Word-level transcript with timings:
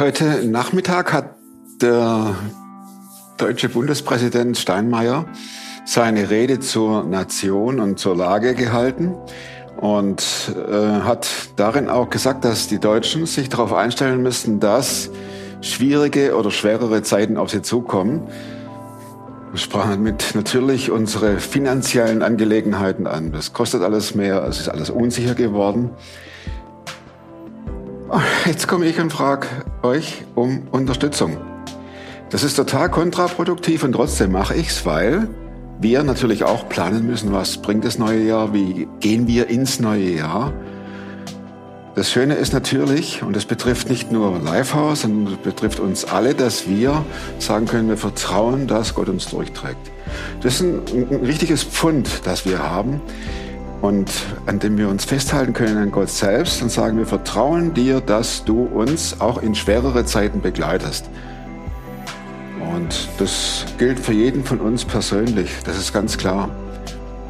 Heute 0.00 0.48
Nachmittag 0.48 1.12
hat 1.12 1.34
der 1.82 2.34
deutsche 3.36 3.68
Bundespräsident 3.68 4.56
Steinmeier 4.56 5.26
seine 5.84 6.30
Rede 6.30 6.58
zur 6.58 7.04
Nation 7.04 7.80
und 7.80 7.98
zur 7.98 8.16
Lage 8.16 8.54
gehalten 8.54 9.14
und 9.78 10.54
äh, 10.56 11.02
hat 11.02 11.28
darin 11.56 11.90
auch 11.90 12.08
gesagt, 12.08 12.46
dass 12.46 12.66
die 12.66 12.78
Deutschen 12.78 13.26
sich 13.26 13.50
darauf 13.50 13.74
einstellen 13.74 14.22
müssen, 14.22 14.58
dass 14.58 15.10
schwierige 15.60 16.34
oder 16.34 16.50
schwerere 16.50 17.02
Zeiten 17.02 17.36
auf 17.36 17.50
sie 17.50 17.60
zukommen. 17.60 18.22
Wir 19.50 19.58
sprachen 19.58 20.02
mit 20.02 20.34
natürlich 20.34 20.90
unsere 20.90 21.40
finanziellen 21.40 22.22
Angelegenheiten 22.22 23.06
an. 23.06 23.32
Das 23.32 23.52
kostet 23.52 23.82
alles 23.82 24.14
mehr, 24.14 24.44
es 24.44 24.60
ist 24.60 24.70
alles 24.70 24.88
unsicher 24.88 25.34
geworden. 25.34 25.90
Jetzt 28.44 28.66
komme 28.66 28.86
ich 28.86 28.98
und 28.98 29.12
frage 29.12 29.46
euch 29.82 30.24
um 30.34 30.66
Unterstützung. 30.72 31.36
Das 32.30 32.42
ist 32.42 32.54
total 32.54 32.90
kontraproduktiv 32.90 33.84
und 33.84 33.92
trotzdem 33.92 34.32
mache 34.32 34.54
ich's, 34.56 34.84
weil 34.84 35.28
wir 35.80 36.02
natürlich 36.02 36.42
auch 36.42 36.68
planen 36.68 37.06
müssen, 37.06 37.32
was 37.32 37.58
bringt 37.58 37.84
das 37.84 37.98
neue 37.98 38.22
Jahr, 38.22 38.52
wie 38.52 38.88
gehen 38.98 39.28
wir 39.28 39.48
ins 39.48 39.78
neue 39.78 40.10
Jahr. 40.16 40.52
Das 41.94 42.10
Schöne 42.10 42.34
ist 42.34 42.52
natürlich, 42.52 43.22
und 43.22 43.36
das 43.36 43.44
betrifft 43.44 43.88
nicht 43.88 44.10
nur 44.10 44.38
Lifehouse, 44.40 45.02
sondern 45.02 45.34
das 45.34 45.42
betrifft 45.42 45.78
uns 45.78 46.04
alle, 46.04 46.34
dass 46.34 46.68
wir 46.68 47.04
sagen 47.38 47.66
können, 47.66 47.88
wir 47.88 47.96
vertrauen, 47.96 48.66
dass 48.66 48.94
Gott 48.94 49.08
uns 49.08 49.28
durchträgt. 49.28 49.90
Das 50.42 50.54
ist 50.54 50.62
ein, 50.62 50.82
ein 51.10 51.24
richtiges 51.24 51.62
Pfund, 51.62 52.08
das 52.24 52.44
wir 52.44 52.58
haben 52.58 53.00
und 53.80 54.10
an 54.46 54.58
dem 54.58 54.76
wir 54.76 54.88
uns 54.88 55.04
festhalten 55.04 55.52
können 55.52 55.78
an 55.78 55.90
Gott 55.90 56.10
selbst 56.10 56.62
und 56.62 56.70
sagen, 56.70 56.98
wir 56.98 57.06
vertrauen 57.06 57.74
dir, 57.74 58.00
dass 58.00 58.44
du 58.44 58.64
uns 58.64 59.20
auch 59.20 59.42
in 59.42 59.54
schwerere 59.54 60.04
Zeiten 60.04 60.40
begleitest. 60.40 61.08
Und 62.74 63.08
das 63.18 63.64
gilt 63.78 63.98
für 63.98 64.12
jeden 64.12 64.44
von 64.44 64.60
uns 64.60 64.84
persönlich, 64.84 65.50
das 65.64 65.78
ist 65.78 65.92
ganz 65.92 66.18
klar. 66.18 66.50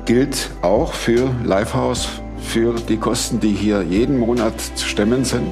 Gilt 0.06 0.50
auch 0.62 0.92
für 0.92 1.30
Lifehouse, 1.44 2.08
für 2.40 2.74
die 2.74 2.96
Kosten, 2.96 3.38
die 3.38 3.52
hier 3.52 3.82
jeden 3.82 4.18
Monat 4.18 4.60
zu 4.74 4.86
stemmen 4.86 5.24
sind. 5.24 5.46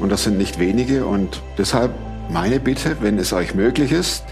Und 0.00 0.12
das 0.12 0.24
sind 0.24 0.38
nicht 0.38 0.60
wenige. 0.60 1.06
Und 1.06 1.42
deshalb 1.56 1.90
meine 2.30 2.60
Bitte, 2.60 2.98
wenn 3.00 3.18
es 3.18 3.32
euch 3.32 3.54
möglich 3.54 3.90
ist, 3.90 4.24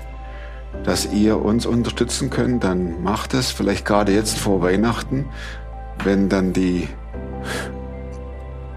dass 0.85 1.13
ihr 1.13 1.43
uns 1.43 1.67
unterstützen 1.67 2.31
könnt, 2.31 2.63
dann 2.63 3.03
macht 3.03 3.35
es 3.35 3.51
vielleicht 3.51 3.85
gerade 3.85 4.13
jetzt 4.13 4.39
vor 4.39 4.63
Weihnachten, 4.63 5.27
wenn 6.05 6.29
dann 6.29 6.53
die 6.53 6.89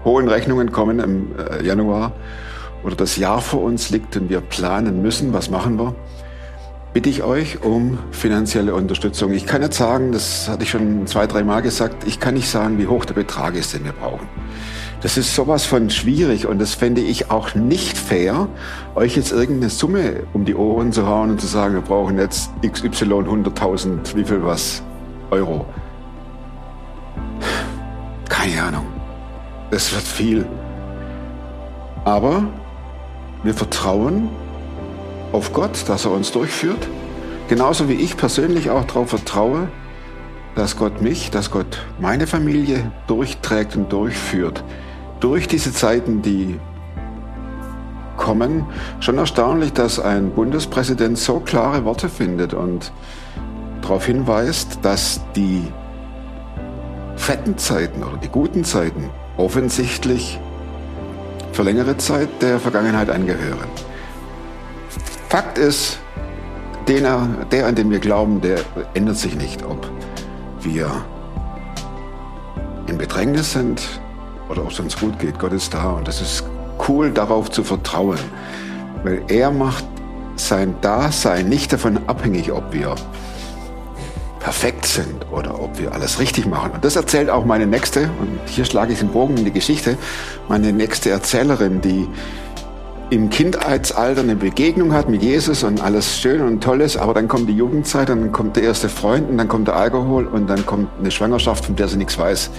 hohen 0.04 0.28
Rechnungen 0.28 0.72
kommen 0.72 0.98
im 0.98 1.28
äh, 1.36 1.64
Januar 1.64 2.12
oder 2.82 2.96
das 2.96 3.16
Jahr 3.16 3.40
vor 3.40 3.62
uns 3.62 3.90
liegt 3.90 4.16
und 4.16 4.30
wir 4.30 4.40
planen 4.40 5.02
müssen, 5.02 5.32
was 5.32 5.50
machen 5.50 5.78
wir, 5.78 5.94
bitte 6.92 7.08
ich 7.08 7.22
euch 7.22 7.62
um 7.62 7.98
finanzielle 8.10 8.74
Unterstützung. 8.74 9.32
Ich 9.32 9.46
kann 9.46 9.62
jetzt 9.62 9.76
sagen, 9.76 10.12
das 10.12 10.48
hatte 10.48 10.64
ich 10.64 10.70
schon 10.70 11.06
zwei, 11.06 11.26
drei 11.26 11.44
Mal 11.44 11.60
gesagt, 11.60 12.06
ich 12.06 12.18
kann 12.18 12.34
nicht 12.34 12.48
sagen, 12.48 12.78
wie 12.78 12.86
hoch 12.86 13.04
der 13.04 13.14
Betrag 13.14 13.54
ist, 13.54 13.74
den 13.74 13.84
wir 13.84 13.92
brauchen. 13.92 14.26
Das 15.02 15.16
ist 15.16 15.34
sowas 15.34 15.64
von 15.64 15.88
schwierig 15.88 16.46
und 16.46 16.58
das 16.58 16.74
fände 16.74 17.00
ich 17.00 17.30
auch 17.30 17.54
nicht 17.54 17.96
fair, 17.96 18.48
euch 18.94 19.16
jetzt 19.16 19.32
irgendeine 19.32 19.70
Summe 19.70 20.24
um 20.34 20.44
die 20.44 20.54
Ohren 20.54 20.92
zu 20.92 21.06
hauen 21.06 21.30
und 21.30 21.40
zu 21.40 21.46
sagen, 21.46 21.74
wir 21.74 21.80
brauchen 21.80 22.18
jetzt 22.18 22.50
XY 22.62 23.04
100.000, 23.04 24.14
wie 24.14 24.24
viel 24.24 24.44
was, 24.44 24.82
Euro. 25.30 25.64
Keine 28.30 28.62
Ahnung. 28.62 28.86
Es 29.70 29.92
wird 29.92 30.04
viel. 30.04 30.48
Aber 32.06 32.44
wir 33.42 33.52
vertrauen 33.52 34.30
auf 35.32 35.52
Gott, 35.52 35.86
dass 35.88 36.06
er 36.06 36.12
uns 36.12 36.32
durchführt. 36.32 36.88
Genauso 37.48 37.90
wie 37.90 37.94
ich 37.94 38.16
persönlich 38.16 38.70
auch 38.70 38.84
darauf 38.84 39.10
vertraue, 39.10 39.68
dass 40.54 40.76
Gott 40.76 41.02
mich, 41.02 41.30
dass 41.30 41.50
Gott 41.50 41.84
meine 41.98 42.26
Familie 42.26 42.90
durchträgt 43.06 43.76
und 43.76 43.92
durchführt. 43.92 44.64
Durch 45.20 45.46
diese 45.46 45.72
Zeiten, 45.72 46.22
die 46.22 46.58
kommen, 48.16 48.66
schon 49.00 49.18
erstaunlich, 49.18 49.72
dass 49.72 49.98
ein 49.98 50.30
Bundespräsident 50.30 51.18
so 51.18 51.40
klare 51.40 51.84
Worte 51.84 52.08
findet 52.08 52.54
und 52.54 52.92
darauf 53.82 54.06
hinweist, 54.06 54.78
dass 54.82 55.20
die 55.34 55.64
fetten 57.20 57.58
Zeiten 57.58 58.02
oder 58.02 58.16
die 58.16 58.28
guten 58.28 58.64
Zeiten 58.64 59.10
offensichtlich 59.36 60.40
für 61.52 61.62
längere 61.62 61.96
Zeit 61.98 62.28
der 62.40 62.58
Vergangenheit 62.58 63.10
angehören. 63.10 63.68
Fakt 65.28 65.58
ist, 65.58 66.00
der, 66.88 67.28
der, 67.52 67.66
an 67.66 67.74
den 67.74 67.90
wir 67.90 68.00
glauben, 68.00 68.40
der 68.40 68.58
ändert 68.94 69.16
sich 69.16 69.36
nicht, 69.36 69.64
ob 69.64 69.88
wir 70.62 70.90
in 72.88 72.96
Bedrängnis 72.98 73.52
sind 73.52 74.00
oder 74.48 74.62
ob 74.62 74.70
es 74.70 74.80
uns 74.80 74.98
gut 74.98 75.18
geht. 75.18 75.38
Gott 75.38 75.52
ist 75.52 75.74
da 75.74 75.90
und 75.90 76.08
es 76.08 76.20
ist 76.20 76.44
cool, 76.88 77.10
darauf 77.10 77.50
zu 77.50 77.62
vertrauen, 77.62 78.18
weil 79.04 79.22
er 79.28 79.50
macht 79.50 79.84
sein 80.36 80.74
Dasein 80.80 81.48
nicht 81.48 81.72
davon 81.72 82.00
abhängig, 82.08 82.50
ob 82.50 82.72
wir 82.72 82.94
perfekt 84.40 84.86
sind 84.86 85.26
oder 85.30 85.62
ob 85.62 85.78
wir 85.78 85.92
alles 85.92 86.18
richtig 86.18 86.46
machen. 86.46 86.72
Und 86.72 86.84
das 86.84 86.96
erzählt 86.96 87.30
auch 87.30 87.44
meine 87.44 87.66
nächste, 87.66 88.10
und 88.20 88.40
hier 88.46 88.64
schlage 88.64 88.92
ich 88.92 88.98
den 88.98 89.10
Bogen 89.10 89.36
in 89.36 89.44
die 89.44 89.52
Geschichte, 89.52 89.96
meine 90.48 90.72
nächste 90.72 91.10
Erzählerin, 91.10 91.80
die 91.80 92.08
im 93.10 93.28
Kindheitsalter 93.28 94.22
eine 94.22 94.36
Begegnung 94.36 94.92
hat 94.92 95.08
mit 95.08 95.22
Jesus 95.22 95.62
und 95.62 95.82
alles 95.82 96.18
schön 96.18 96.40
und 96.40 96.62
toll 96.62 96.80
ist, 96.80 96.96
aber 96.96 97.12
dann 97.12 97.28
kommt 97.28 97.48
die 97.48 97.56
Jugendzeit, 97.56 98.08
dann 98.08 98.32
kommt 98.32 98.56
der 98.56 98.62
erste 98.62 98.88
Freund 98.88 99.28
und 99.28 99.36
dann 99.36 99.48
kommt 99.48 99.68
der 99.68 99.76
Alkohol 99.76 100.26
und 100.26 100.48
dann 100.48 100.64
kommt 100.64 100.88
eine 100.98 101.10
Schwangerschaft, 101.10 101.66
von 101.66 101.76
der 101.76 101.88
sie 101.88 101.96
nichts 101.96 102.16
weiß. 102.16 102.50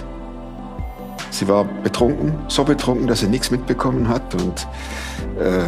Sie 1.30 1.48
war 1.48 1.64
betrunken, 1.64 2.34
so 2.48 2.64
betrunken, 2.64 3.06
dass 3.06 3.20
sie 3.20 3.28
nichts 3.28 3.50
mitbekommen 3.50 4.08
hat 4.08 4.34
und 4.34 4.68
äh, 5.40 5.64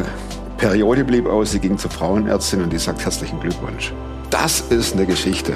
Periode 0.58 1.02
blieb 1.02 1.26
aus, 1.26 1.52
sie 1.52 1.58
ging 1.58 1.78
zur 1.78 1.90
Frauenärztin 1.90 2.62
und 2.62 2.72
die 2.72 2.78
sagt 2.78 3.02
herzlichen 3.02 3.40
Glückwunsch. 3.40 3.92
Das 4.28 4.60
ist 4.60 4.94
eine 4.94 5.06
Geschichte. 5.06 5.54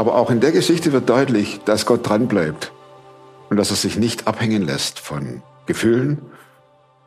Aber 0.00 0.14
auch 0.14 0.30
in 0.30 0.40
der 0.40 0.50
Geschichte 0.50 0.92
wird 0.92 1.10
deutlich, 1.10 1.60
dass 1.66 1.84
Gott 1.84 2.08
dranbleibt 2.08 2.72
und 3.50 3.58
dass 3.58 3.68
er 3.68 3.76
sich 3.76 3.98
nicht 3.98 4.26
abhängen 4.26 4.62
lässt 4.62 4.98
von 4.98 5.42
Gefühlen 5.66 6.22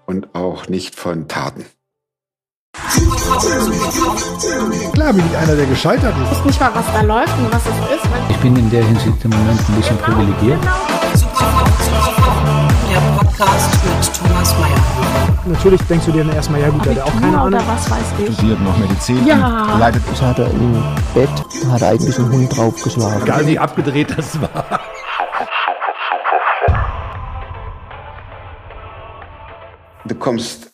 und 0.06 0.36
auch 0.36 0.70
nicht 0.70 0.94
von 0.94 1.28
Taten. 1.28 1.66
Klar 4.94 5.14
bin 5.14 5.26
ich 5.26 5.38
einer, 5.38 5.56
der 5.56 5.66
gescheitert 5.66 6.14
ist. 6.22 6.34
Ich 6.34 6.38
weiß 6.38 6.46
nicht 6.46 6.60
mal, 6.60 6.76
was 6.76 6.86
da 6.94 7.02
läuft 7.02 7.36
und 7.40 7.52
was 7.52 7.64
es 7.66 7.96
ist. 7.96 8.08
Ich 8.30 8.38
bin 8.38 8.56
in 8.58 8.70
der 8.70 8.86
Hinsicht 8.86 9.26
im 9.26 9.32
Moment 9.32 9.60
ein 9.60 9.76
bisschen 9.76 9.98
privilegiert. 9.98 10.60
Der 12.94 13.00
Podcast 13.18 13.72
mit 13.84 14.16
Thomas 14.16 14.54
Mayer. 14.60 15.38
Natürlich 15.48 15.82
denkst 15.84 16.06
du 16.06 16.12
dir 16.12 16.24
dann 16.24 16.36
erstmal, 16.36 16.62
ja 16.62 16.70
gut, 16.70 16.86
der 16.86 16.96
hat 16.96 17.02
auch 17.02 17.14
keine 17.20 17.38
Ahnung. 17.40 17.48
Oder 17.48 17.68
was 17.68 17.90
weiß 17.90 18.06
ich. 18.20 18.34
studiert 18.36 18.62
noch 18.62 18.78
Medizin. 18.78 19.26
Ja. 19.26 19.78
Leidet 19.80 20.04
Das 20.12 20.22
hat 20.22 20.38
er 20.38 20.52
im 20.52 20.74
Bett, 21.16 21.30
hat 21.72 21.82
er 21.82 21.90
eigentlich 21.90 22.18
einen 22.20 22.32
Hund 22.32 22.56
draufgeschlagen. 22.56 23.24
Egal 23.24 23.48
wie 23.48 23.58
abgedreht 23.58 24.16
das 24.16 24.40
war. 24.40 24.80
Du 30.06 30.16
kommst 30.16 30.72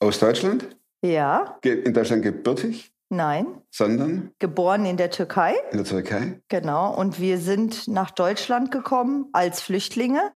aus 0.00 0.18
Deutschland, 0.18 0.66
Ja, 1.04 1.56
in 1.64 1.94
Deutschland 1.94 2.22
gebürtig, 2.22 2.92
nein. 3.10 3.46
sondern 3.70 4.32
Geboren 4.40 4.84
in 4.84 4.96
der 4.96 5.10
Türkei, 5.10 5.54
in 5.70 5.78
der 5.78 5.86
Türkei. 5.86 6.40
genau. 6.48 6.92
Und 6.94 7.20
wir 7.20 7.38
sind 7.38 7.86
nach 7.88 8.10
Deutschland 8.10 8.70
gekommen 8.72 9.26
als 9.32 9.60
Flüchtlinge. 9.62 10.32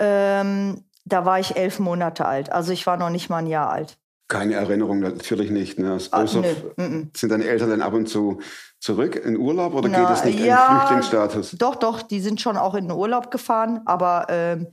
Ähm, 0.00 0.84
da 1.04 1.24
war 1.24 1.38
ich 1.38 1.56
elf 1.56 1.78
Monate 1.78 2.26
alt. 2.26 2.50
Also 2.50 2.72
ich 2.72 2.86
war 2.86 2.96
noch 2.96 3.10
nicht 3.10 3.30
mal 3.30 3.38
ein 3.38 3.46
Jahr 3.46 3.70
alt. 3.70 3.98
Keine 4.28 4.54
Erinnerung, 4.54 5.00
natürlich 5.00 5.50
nicht. 5.50 5.78
Ne? 5.78 5.98
Ah, 6.12 6.24
nö, 6.24 7.06
sind 7.14 7.30
deine 7.30 7.44
Eltern 7.44 7.70
dann 7.70 7.82
ab 7.82 7.92
und 7.92 8.08
zu 8.08 8.40
zurück 8.78 9.16
in 9.16 9.36
Urlaub 9.36 9.74
oder 9.74 9.88
Na, 9.88 10.00
geht 10.00 10.16
es 10.16 10.24
nicht 10.24 10.40
ja, 10.40 10.66
in 10.66 10.76
Flüchtlingsstatus? 10.78 11.50
Doch, 11.58 11.76
doch, 11.76 12.02
die 12.02 12.20
sind 12.20 12.40
schon 12.40 12.56
auch 12.56 12.74
in 12.74 12.88
den 12.88 12.96
Urlaub 12.96 13.30
gefahren, 13.30 13.80
aber 13.86 14.26
ähm, 14.30 14.68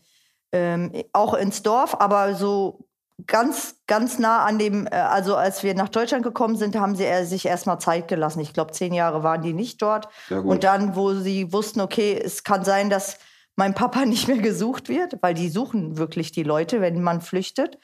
ähm, 0.51 0.91
auch 1.11 1.33
ins 1.33 1.63
Dorf, 1.63 1.99
aber 1.99 2.35
so 2.35 2.87
ganz, 3.25 3.77
ganz 3.87 4.19
nah 4.19 4.45
an 4.45 4.59
dem, 4.59 4.85
äh, 4.87 4.91
also 4.91 5.35
als 5.35 5.63
wir 5.63 5.73
nach 5.73 5.89
Deutschland 5.89 6.23
gekommen 6.23 6.55
sind, 6.55 6.75
haben 6.75 6.95
sie 6.95 7.05
äh, 7.05 7.25
sich 7.25 7.45
erstmal 7.47 7.79
Zeit 7.79 8.07
gelassen. 8.07 8.39
Ich 8.41 8.53
glaube, 8.53 8.71
zehn 8.71 8.93
Jahre 8.93 9.23
waren 9.23 9.41
die 9.41 9.53
nicht 9.53 9.81
dort. 9.81 10.07
Und 10.29 10.63
dann, 10.63 10.95
wo 10.95 11.13
sie 11.13 11.51
wussten, 11.51 11.81
okay, 11.81 12.19
es 12.23 12.43
kann 12.43 12.63
sein, 12.63 12.89
dass 12.89 13.17
mein 13.57 13.73
Papa 13.73 14.05
nicht 14.05 14.29
mehr 14.29 14.37
gesucht 14.37 14.87
wird, 14.87 15.17
weil 15.21 15.33
die 15.33 15.49
suchen 15.49 15.97
wirklich 15.97 16.31
die 16.31 16.43
Leute, 16.43 16.79
wenn 16.79 17.01
man 17.01 17.19
flüchtet. 17.19 17.77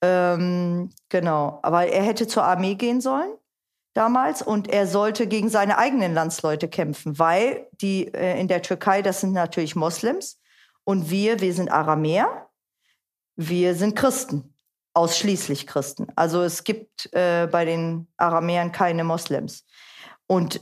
Ähm, 0.00 0.90
genau. 1.10 1.58
Aber 1.62 1.86
er 1.86 2.02
hätte 2.02 2.26
zur 2.26 2.44
Armee 2.44 2.76
gehen 2.76 3.02
sollen 3.02 3.32
damals 3.94 4.42
und 4.42 4.68
er 4.68 4.86
sollte 4.86 5.26
gegen 5.26 5.48
seine 5.48 5.76
eigenen 5.76 6.14
Landsleute 6.14 6.68
kämpfen, 6.68 7.18
weil 7.18 7.66
die 7.80 8.06
äh, 8.14 8.40
in 8.40 8.46
der 8.46 8.62
Türkei, 8.62 9.02
das 9.02 9.20
sind 9.20 9.32
natürlich 9.32 9.74
Moslems 9.74 10.40
und 10.84 11.10
wir, 11.10 11.40
wir 11.40 11.52
sind 11.52 11.70
Aramäer, 11.70 12.48
wir 13.34 13.74
sind 13.74 13.96
Christen 13.96 14.54
ausschließlich 14.94 15.66
Christen. 15.66 16.08
Also 16.16 16.42
es 16.42 16.64
gibt 16.64 17.12
äh, 17.12 17.46
bei 17.50 17.64
den 17.64 18.08
Aramäern 18.16 18.72
keine 18.72 19.04
Moslems. 19.04 19.64
Und 20.26 20.60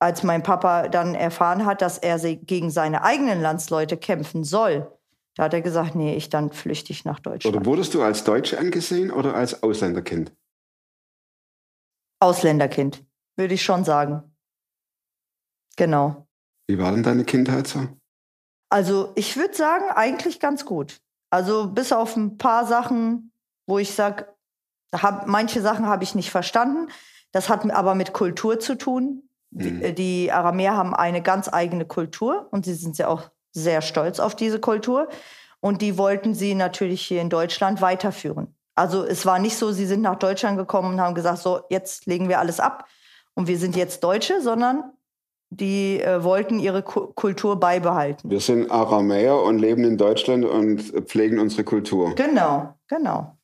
als 0.00 0.22
mein 0.22 0.42
Papa 0.42 0.88
dann 0.88 1.14
erfahren 1.14 1.66
hat, 1.66 1.82
dass 1.82 1.98
er 1.98 2.18
gegen 2.18 2.70
seine 2.70 3.02
eigenen 3.02 3.40
Landsleute 3.40 3.96
kämpfen 3.96 4.44
soll, 4.44 4.90
da 5.36 5.44
hat 5.44 5.54
er 5.54 5.60
gesagt, 5.60 5.94
nee, 5.94 6.16
ich 6.16 6.28
dann 6.30 6.52
flüchte 6.52 6.92
ich 6.92 7.04
nach 7.04 7.20
Deutschland. 7.20 7.56
Oder 7.56 7.66
wurdest 7.66 7.94
du 7.94 8.02
als 8.02 8.24
Deutsch 8.24 8.54
angesehen 8.54 9.10
oder 9.10 9.34
als 9.34 9.62
Ausländerkind? 9.62 10.32
Ausländerkind, 12.18 13.04
würde 13.36 13.54
ich 13.54 13.62
schon 13.62 13.84
sagen. 13.84 14.22
Genau. 15.76 16.26
Wie 16.66 16.78
war 16.78 16.90
denn 16.90 17.02
deine 17.02 17.24
Kindheit 17.24 17.66
so? 17.66 17.88
Also 18.70 19.12
ich 19.16 19.36
würde 19.36 19.54
sagen, 19.54 19.84
eigentlich 19.94 20.40
ganz 20.40 20.64
gut. 20.64 21.00
Also 21.30 21.68
bis 21.68 21.92
auf 21.92 22.16
ein 22.16 22.38
paar 22.38 22.66
Sachen, 22.66 23.32
wo 23.66 23.78
ich 23.78 23.94
sage, 23.94 24.26
manche 25.26 25.60
Sachen 25.60 25.86
habe 25.86 26.04
ich 26.04 26.14
nicht 26.14 26.30
verstanden. 26.30 26.90
Das 27.32 27.48
hat 27.48 27.68
aber 27.70 27.94
mit 27.94 28.12
Kultur 28.12 28.58
zu 28.58 28.76
tun. 28.76 29.29
Die, 29.50 29.70
Mhm. 29.70 29.82
äh, 29.82 29.92
die 29.92 30.32
Aramäer 30.32 30.76
haben 30.76 30.94
eine 30.94 31.22
ganz 31.22 31.48
eigene 31.52 31.84
Kultur 31.84 32.48
und 32.50 32.64
sie 32.64 32.74
sind 32.74 32.98
ja 32.98 33.08
auch 33.08 33.30
sehr 33.52 33.82
stolz 33.82 34.20
auf 34.20 34.36
diese 34.36 34.60
Kultur. 34.60 35.08
Und 35.60 35.82
die 35.82 35.98
wollten 35.98 36.34
sie 36.34 36.54
natürlich 36.54 37.02
hier 37.02 37.20
in 37.20 37.28
Deutschland 37.28 37.80
weiterführen. 37.82 38.54
Also 38.74 39.04
es 39.04 39.26
war 39.26 39.38
nicht 39.38 39.56
so, 39.56 39.72
sie 39.72 39.84
sind 39.86 40.00
nach 40.00 40.16
Deutschland 40.18 40.56
gekommen 40.56 40.94
und 40.94 41.00
haben 41.00 41.14
gesagt, 41.14 41.38
so 41.38 41.60
jetzt 41.68 42.06
legen 42.06 42.28
wir 42.28 42.38
alles 42.38 42.60
ab 42.60 42.86
und 43.34 43.46
wir 43.46 43.58
sind 43.58 43.76
jetzt 43.76 44.02
Deutsche, 44.02 44.40
sondern 44.40 44.84
die 45.50 46.00
äh, 46.00 46.22
wollten 46.22 46.60
ihre 46.60 46.82
Ku 46.82 47.08
Kultur 47.08 47.58
beibehalten. 47.58 48.30
Wir 48.30 48.40
sind 48.40 48.70
Aramäer 48.70 49.42
und 49.42 49.58
leben 49.58 49.84
in 49.84 49.98
Deutschland 49.98 50.44
und 50.44 50.80
pflegen 51.08 51.40
unsere 51.40 51.64
Kultur. 51.64 52.14
Genau, 52.14 52.78
genau. 52.86 53.36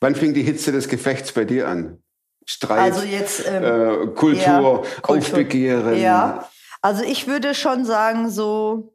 Wann 0.00 0.16
fing 0.16 0.34
die 0.34 0.42
Hitze 0.42 0.72
des 0.72 0.88
Gefechts 0.88 1.32
bei 1.32 1.44
dir 1.44 1.68
an? 1.68 2.02
Streit, 2.46 2.92
Also 2.92 3.02
jetzt 3.02 3.44
ähm, 3.46 3.64
äh, 3.64 4.06
Kultur, 4.08 4.34
ja, 4.36 4.60
Kultur. 5.02 5.16
Aufbegehren. 5.16 5.98
Ja, 5.98 6.48
also 6.82 7.02
ich 7.02 7.26
würde 7.26 7.54
schon 7.54 7.84
sagen, 7.84 8.28
so 8.30 8.94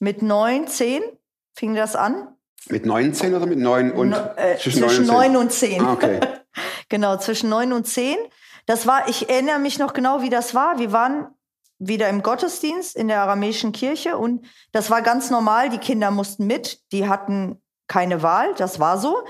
mit 0.00 0.22
neun, 0.22 0.66
zehn 0.66 1.02
fing 1.54 1.74
das 1.74 1.96
an. 1.96 2.28
Mit 2.68 2.86
19 2.86 3.34
oder 3.34 3.46
mit 3.46 3.58
9 3.58 3.92
und 3.92 4.10
No, 4.10 4.16
äh, 4.36 4.58
zwischen, 4.58 4.82
zwischen 4.82 5.06
9 5.06 5.32
neun 5.32 5.42
und 5.42 5.52
zehn. 5.52 5.80
Ah, 5.84 5.92
okay. 5.92 6.20
genau, 6.88 7.16
zwischen 7.16 7.48
neun 7.48 7.72
und 7.72 7.86
zehn. 7.86 8.16
Das 8.66 8.86
war, 8.86 9.08
ich 9.08 9.28
erinnere 9.30 9.58
mich 9.58 9.78
noch 9.78 9.92
genau, 9.92 10.22
wie 10.22 10.30
das 10.30 10.54
war. 10.54 10.78
Wir 10.78 10.92
waren 10.92 11.28
wieder 11.78 12.08
im 12.08 12.22
Gottesdienst 12.22 12.96
in 12.96 13.08
der 13.08 13.20
aramäischen 13.22 13.72
Kirche 13.72 14.18
und 14.18 14.44
das 14.72 14.90
war 14.90 15.02
ganz 15.02 15.30
normal. 15.30 15.70
Die 15.70 15.78
Kinder 15.78 16.10
mussten 16.10 16.46
mit, 16.46 16.80
die 16.92 17.08
hatten 17.08 17.62
keine 17.86 18.22
Wahl, 18.22 18.54
das 18.56 18.80
war 18.80 18.98
so. 18.98 19.24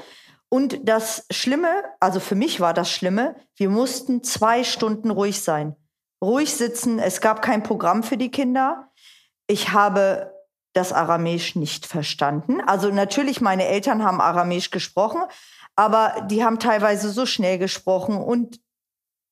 Und 0.51 0.89
das 0.89 1.27
Schlimme, 1.31 1.85
also 2.01 2.21
für 2.21 2.35
mich 2.35 2.61
war 2.61 2.73
das 2.73 2.91
Schlimme, 2.91 3.37
wir 3.57 3.69
mussten 3.69 4.23
zwei 4.23 4.65
Stunden 4.65 5.11
ruhig 5.11 5.43
sein. 5.43 5.77
Ruhig 6.23 6.55
sitzen, 6.55 6.99
es 6.99 7.21
gab 7.21 7.43
kein 7.43 7.63
Programm 7.63 8.03
für 8.03 8.17
die 8.17 8.31
Kinder. 8.31 8.91
Ich 9.47 9.73
habe 9.73 10.33
das 10.73 10.93
Aramäisch 10.93 11.55
nicht 11.55 11.87
verstanden. 11.87 12.61
Also 12.61 12.91
natürlich, 12.91 13.41
meine 13.41 13.67
Eltern 13.67 14.03
haben 14.03 14.21
Aramäisch 14.21 14.71
gesprochen, 14.71 15.21
aber 15.77 16.27
die 16.29 16.45
haben 16.45 16.59
teilweise 16.59 17.11
so 17.11 17.27
schnell 17.27 17.59
gesprochen 17.59 18.17
und 18.17 18.61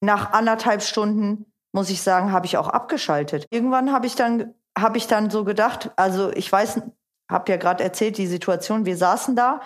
nach 0.00 0.32
anderthalb 0.32 0.82
Stunden, 0.82 1.46
muss 1.72 1.90
ich 1.90 2.02
sagen, 2.02 2.32
habe 2.32 2.46
ich 2.46 2.56
auch 2.56 2.68
abgeschaltet. 2.68 3.46
Irgendwann 3.50 3.92
habe 3.92 4.06
ich 4.06 4.14
dann, 4.14 4.54
ich 4.94 5.06
dann 5.06 5.30
so 5.30 5.44
gedacht, 5.44 5.90
also 5.96 6.30
ich 6.32 6.50
weiß, 6.50 6.82
habe 7.30 7.50
ja 7.50 7.56
gerade 7.56 7.82
erzählt, 7.82 8.18
die 8.18 8.26
Situation, 8.26 8.84
wir 8.84 8.96
saßen 8.96 9.34
da 9.34 9.60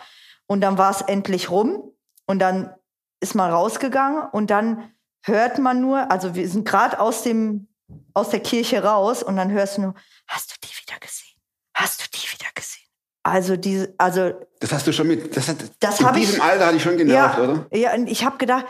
und 0.50 0.60
dann 0.62 0.78
war 0.78 0.90
es 0.90 1.00
endlich 1.02 1.48
rum 1.48 1.92
und 2.26 2.40
dann 2.40 2.74
ist 3.20 3.36
man 3.36 3.52
rausgegangen 3.52 4.24
und 4.32 4.50
dann 4.50 4.90
hört 5.24 5.58
man 5.60 5.80
nur, 5.80 6.10
also 6.10 6.34
wir 6.34 6.48
sind 6.48 6.66
gerade 6.66 6.98
aus 6.98 7.22
dem, 7.22 7.68
aus 8.14 8.30
der 8.30 8.40
Kirche 8.40 8.82
raus 8.82 9.22
und 9.22 9.36
dann 9.36 9.52
hörst 9.52 9.76
du 9.76 9.82
nur, 9.82 9.94
hast 10.26 10.50
du 10.50 10.54
die 10.66 10.72
wieder 10.82 10.98
gesehen? 10.98 11.38
Hast 11.72 12.00
du 12.00 12.04
die 12.12 12.26
wieder 12.32 12.48
gesehen? 12.52 12.82
Also 13.22 13.56
diese, 13.56 13.94
also 13.96 14.32
Das 14.58 14.72
hast 14.72 14.88
du 14.88 14.92
schon 14.92 15.06
mit. 15.06 15.36
Das 15.36 15.46
hat, 15.46 15.58
Das 15.78 16.00
in 16.00 16.06
hab 16.06 16.16
ich- 16.16 16.26
diesem 16.26 16.40
Alter 16.40 16.66
hatte 16.66 16.76
ich 16.78 16.82
schon 16.82 16.96
genervt, 16.96 17.38
ja, 17.38 17.44
oder? 17.44 17.66
Ja, 17.70 17.94
und 17.94 18.08
ich 18.08 18.24
habe 18.24 18.38
gedacht, 18.38 18.66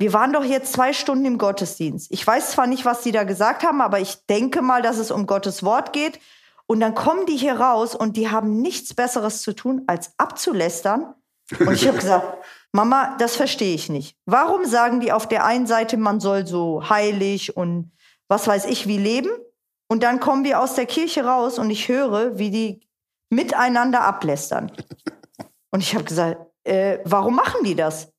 wir 0.00 0.12
waren 0.12 0.32
doch 0.32 0.44
jetzt 0.44 0.72
zwei 0.72 0.92
Stunden 0.92 1.24
im 1.24 1.38
Gottesdienst. 1.38 2.10
Ich 2.10 2.26
weiß 2.26 2.50
zwar 2.50 2.66
nicht, 2.66 2.84
was 2.84 3.02
die 3.02 3.12
da 3.12 3.22
gesagt 3.22 3.62
haben, 3.62 3.80
aber 3.80 4.00
ich 4.00 4.26
denke 4.26 4.60
mal, 4.60 4.82
dass 4.82 4.98
es 4.98 5.12
um 5.12 5.26
Gottes 5.28 5.62
Wort 5.62 5.92
geht. 5.92 6.18
Und 6.68 6.80
dann 6.80 6.94
kommen 6.94 7.26
die 7.26 7.36
hier 7.36 7.60
raus 7.60 7.94
und 7.94 8.16
die 8.16 8.28
haben 8.28 8.60
nichts 8.60 8.94
Besseres 8.94 9.42
zu 9.42 9.54
tun, 9.54 9.84
als 9.86 10.12
abzulästern. 10.18 11.14
Und 11.60 11.72
ich 11.72 11.86
habe 11.86 11.98
gesagt, 11.98 12.44
Mama, 12.72 13.16
das 13.18 13.36
verstehe 13.36 13.74
ich 13.74 13.88
nicht. 13.88 14.16
Warum 14.26 14.64
sagen 14.64 15.00
die 15.00 15.12
auf 15.12 15.28
der 15.28 15.44
einen 15.44 15.66
Seite, 15.66 15.96
man 15.96 16.20
soll 16.20 16.46
so 16.46 16.88
heilig 16.88 17.56
und 17.56 17.92
was 18.28 18.46
weiß 18.48 18.66
ich 18.66 18.86
wie 18.86 18.98
leben? 18.98 19.30
Und 19.88 20.02
dann 20.02 20.18
kommen 20.18 20.44
wir 20.44 20.60
aus 20.60 20.74
der 20.74 20.86
Kirche 20.86 21.24
raus 21.24 21.58
und 21.58 21.70
ich 21.70 21.88
höre, 21.88 22.38
wie 22.38 22.50
die 22.50 22.88
miteinander 23.30 24.02
ablästern. 24.02 24.72
Und 25.70 25.80
ich 25.80 25.94
habe 25.94 26.04
gesagt, 26.04 26.40
äh, 26.64 26.98
warum 27.04 27.36
machen 27.36 27.62
die 27.64 27.76
das? 27.76 28.12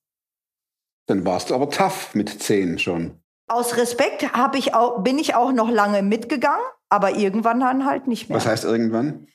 Dann 1.06 1.24
warst 1.24 1.50
du 1.50 1.54
aber 1.54 1.70
tough 1.70 2.14
mit 2.14 2.42
10 2.42 2.78
schon. 2.78 3.20
Aus 3.48 3.76
Respekt 3.76 4.28
ich 4.54 4.74
auch, 4.74 5.02
bin 5.02 5.18
ich 5.18 5.34
auch 5.34 5.52
noch 5.52 5.70
lange 5.70 6.02
mitgegangen, 6.02 6.64
aber 6.88 7.16
irgendwann 7.16 7.60
dann 7.60 7.84
halt 7.84 8.06
nicht 8.06 8.28
mehr. 8.28 8.36
Was 8.36 8.46
heißt 8.46 8.64
irgendwann? 8.64 9.26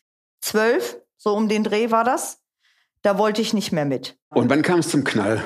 Zwölf, 0.41 0.97
so 1.17 1.33
um 1.33 1.47
den 1.47 1.63
Dreh 1.63 1.91
war 1.91 2.03
das. 2.03 2.41
Da 3.01 3.17
wollte 3.17 3.41
ich 3.41 3.53
nicht 3.53 3.71
mehr 3.71 3.85
mit. 3.85 4.17
Und 4.29 4.49
wann 4.49 4.61
kam 4.61 4.79
es 4.79 4.89
zum 4.89 5.03
Knall? 5.03 5.43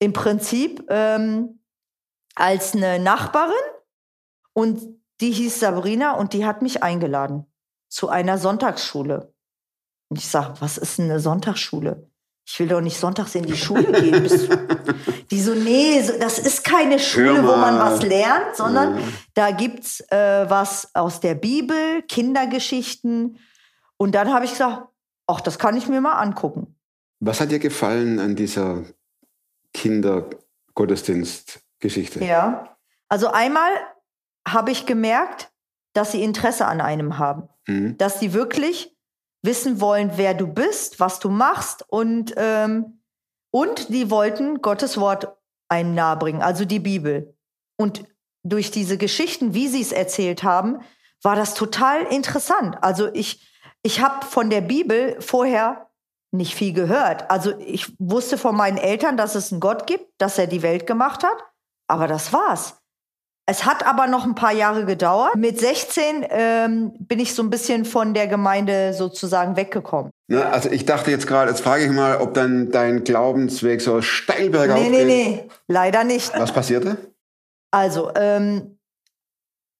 Im 0.00 0.12
Prinzip 0.12 0.84
ähm, 0.88 1.60
als 2.34 2.74
eine 2.74 2.98
Nachbarin 2.98 3.54
und 4.52 5.00
die 5.20 5.32
hieß 5.32 5.60
Sabrina 5.60 6.12
und 6.12 6.32
die 6.32 6.46
hat 6.46 6.62
mich 6.62 6.82
eingeladen 6.82 7.46
zu 7.88 8.08
einer 8.08 8.38
Sonntagsschule. 8.38 9.32
Und 10.08 10.18
ich 10.18 10.28
sage, 10.28 10.54
was 10.60 10.78
ist 10.78 10.98
denn 10.98 11.06
eine 11.06 11.20
Sonntagsschule? 11.20 12.08
Ich 12.46 12.58
will 12.60 12.68
doch 12.68 12.80
nicht 12.80 12.98
sonntags 12.98 13.34
in 13.34 13.44
die 13.44 13.56
Schule 13.56 13.92
gehen. 14.00 14.22
Bist 14.22 14.48
Die 15.30 15.40
so, 15.40 15.54
nee, 15.54 16.00
so- 16.02 16.18
das 16.18 16.38
ist 16.38 16.64
keine 16.64 16.98
Schule, 16.98 17.42
wo 17.46 17.56
man 17.56 17.78
was 17.78 18.02
lernt, 18.02 18.56
sondern 18.56 18.98
da 19.34 19.50
gibt's 19.50 20.00
äh, 20.10 20.46
was 20.48 20.94
aus 20.94 21.20
der 21.20 21.34
Bibel, 21.34 22.02
Kindergeschichten. 22.08 23.38
Und 23.98 24.14
dann 24.14 24.32
habe 24.32 24.44
ich 24.46 24.52
gesagt, 24.52 24.84
ach, 25.26 25.40
das 25.40 25.58
kann 25.58 25.76
ich 25.76 25.88
mir 25.88 26.00
mal 26.00 26.12
angucken. 26.14 26.74
Was 27.20 27.40
hat 27.40 27.50
dir 27.50 27.58
gefallen 27.58 28.20
an 28.20 28.36
dieser 28.36 28.84
Kindergottesdienstgeschichte? 29.74 32.24
Ja. 32.24 32.76
Also 33.08 33.28
einmal 33.28 33.70
habe 34.46 34.70
ich 34.70 34.86
gemerkt, 34.86 35.50
dass 35.92 36.12
sie 36.12 36.22
Interesse 36.22 36.66
an 36.66 36.80
einem 36.80 37.18
haben. 37.18 37.48
Mhm. 37.66 37.98
Dass 37.98 38.20
sie 38.20 38.32
wirklich 38.32 38.96
wissen 39.42 39.80
wollen, 39.80 40.12
wer 40.16 40.34
du 40.34 40.46
bist, 40.46 41.00
was 41.00 41.18
du 41.20 41.30
machst 41.30 41.84
und, 41.88 42.34
ähm, 42.36 42.97
und 43.50 43.88
die 43.88 44.10
wollten 44.10 44.60
Gottes 44.62 44.98
Wort 44.98 45.28
einem 45.68 45.94
nahebringen, 45.94 46.42
also 46.42 46.64
die 46.64 46.78
Bibel. 46.78 47.36
Und 47.76 48.04
durch 48.42 48.70
diese 48.70 48.98
Geschichten, 48.98 49.54
wie 49.54 49.68
sie 49.68 49.82
es 49.82 49.92
erzählt 49.92 50.42
haben, 50.42 50.80
war 51.22 51.36
das 51.36 51.54
total 51.54 52.02
interessant. 52.02 52.82
Also 52.82 53.12
ich, 53.12 53.46
ich 53.82 54.00
habe 54.00 54.24
von 54.24 54.50
der 54.50 54.60
Bibel 54.60 55.20
vorher 55.20 55.90
nicht 56.30 56.54
viel 56.54 56.72
gehört. 56.72 57.30
Also 57.30 57.58
ich 57.58 57.92
wusste 57.98 58.38
von 58.38 58.56
meinen 58.56 58.76
Eltern, 58.76 59.16
dass 59.16 59.34
es 59.34 59.52
einen 59.52 59.60
Gott 59.60 59.86
gibt, 59.86 60.08
dass 60.18 60.38
er 60.38 60.46
die 60.46 60.62
Welt 60.62 60.86
gemacht 60.86 61.24
hat, 61.24 61.36
aber 61.88 62.06
das 62.06 62.32
war's. 62.32 62.80
Es 63.50 63.64
hat 63.64 63.86
aber 63.86 64.08
noch 64.08 64.26
ein 64.26 64.34
paar 64.34 64.52
Jahre 64.52 64.84
gedauert. 64.84 65.34
Mit 65.34 65.58
16 65.58 66.26
ähm, 66.28 66.92
bin 66.98 67.18
ich 67.18 67.34
so 67.34 67.42
ein 67.42 67.48
bisschen 67.48 67.86
von 67.86 68.12
der 68.12 68.26
Gemeinde 68.26 68.92
sozusagen 68.92 69.56
weggekommen. 69.56 70.10
Ne, 70.26 70.44
also 70.44 70.68
ich 70.70 70.84
dachte 70.84 71.10
jetzt 71.10 71.26
gerade, 71.26 71.50
jetzt 71.50 71.62
frage 71.62 71.86
ich 71.86 71.90
mal, 71.90 72.18
ob 72.18 72.34
dann 72.34 72.70
dein 72.70 73.04
Glaubensweg 73.04 73.80
so 73.80 74.02
steil 74.02 74.50
bergauf 74.50 74.78
Nee, 74.78 74.90
nee, 74.90 75.04
nee, 75.04 75.48
leider 75.66 76.04
nicht. 76.04 76.38
Was 76.38 76.52
passierte? 76.52 76.98
Also, 77.70 78.10
ähm, 78.16 78.78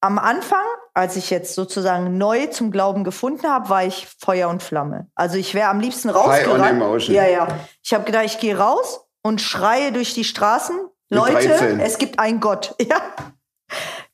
am 0.00 0.18
Anfang, 0.18 0.64
als 0.94 1.16
ich 1.16 1.28
jetzt 1.28 1.54
sozusagen 1.54 2.16
neu 2.16 2.46
zum 2.46 2.70
Glauben 2.70 3.04
gefunden 3.04 3.46
habe, 3.46 3.68
war 3.68 3.84
ich 3.84 4.08
Feuer 4.18 4.48
und 4.48 4.62
Flamme. 4.62 5.08
Also 5.14 5.36
ich 5.36 5.52
wäre 5.52 5.68
am 5.68 5.80
liebsten 5.80 6.08
rausgerannt. 6.08 7.08
Ja, 7.08 7.26
ja. 7.26 7.48
Ich 7.82 7.92
habe 7.92 8.04
gedacht, 8.04 8.24
ich 8.24 8.38
gehe 8.38 8.56
raus 8.56 9.04
und 9.20 9.42
schreie 9.42 9.92
durch 9.92 10.14
die 10.14 10.24
Straßen. 10.24 10.74
Mit 11.10 11.20
Leute, 11.20 11.48
13. 11.48 11.80
es 11.80 11.98
gibt 11.98 12.18
einen 12.18 12.40
Gott. 12.40 12.74
Ja. 12.88 13.02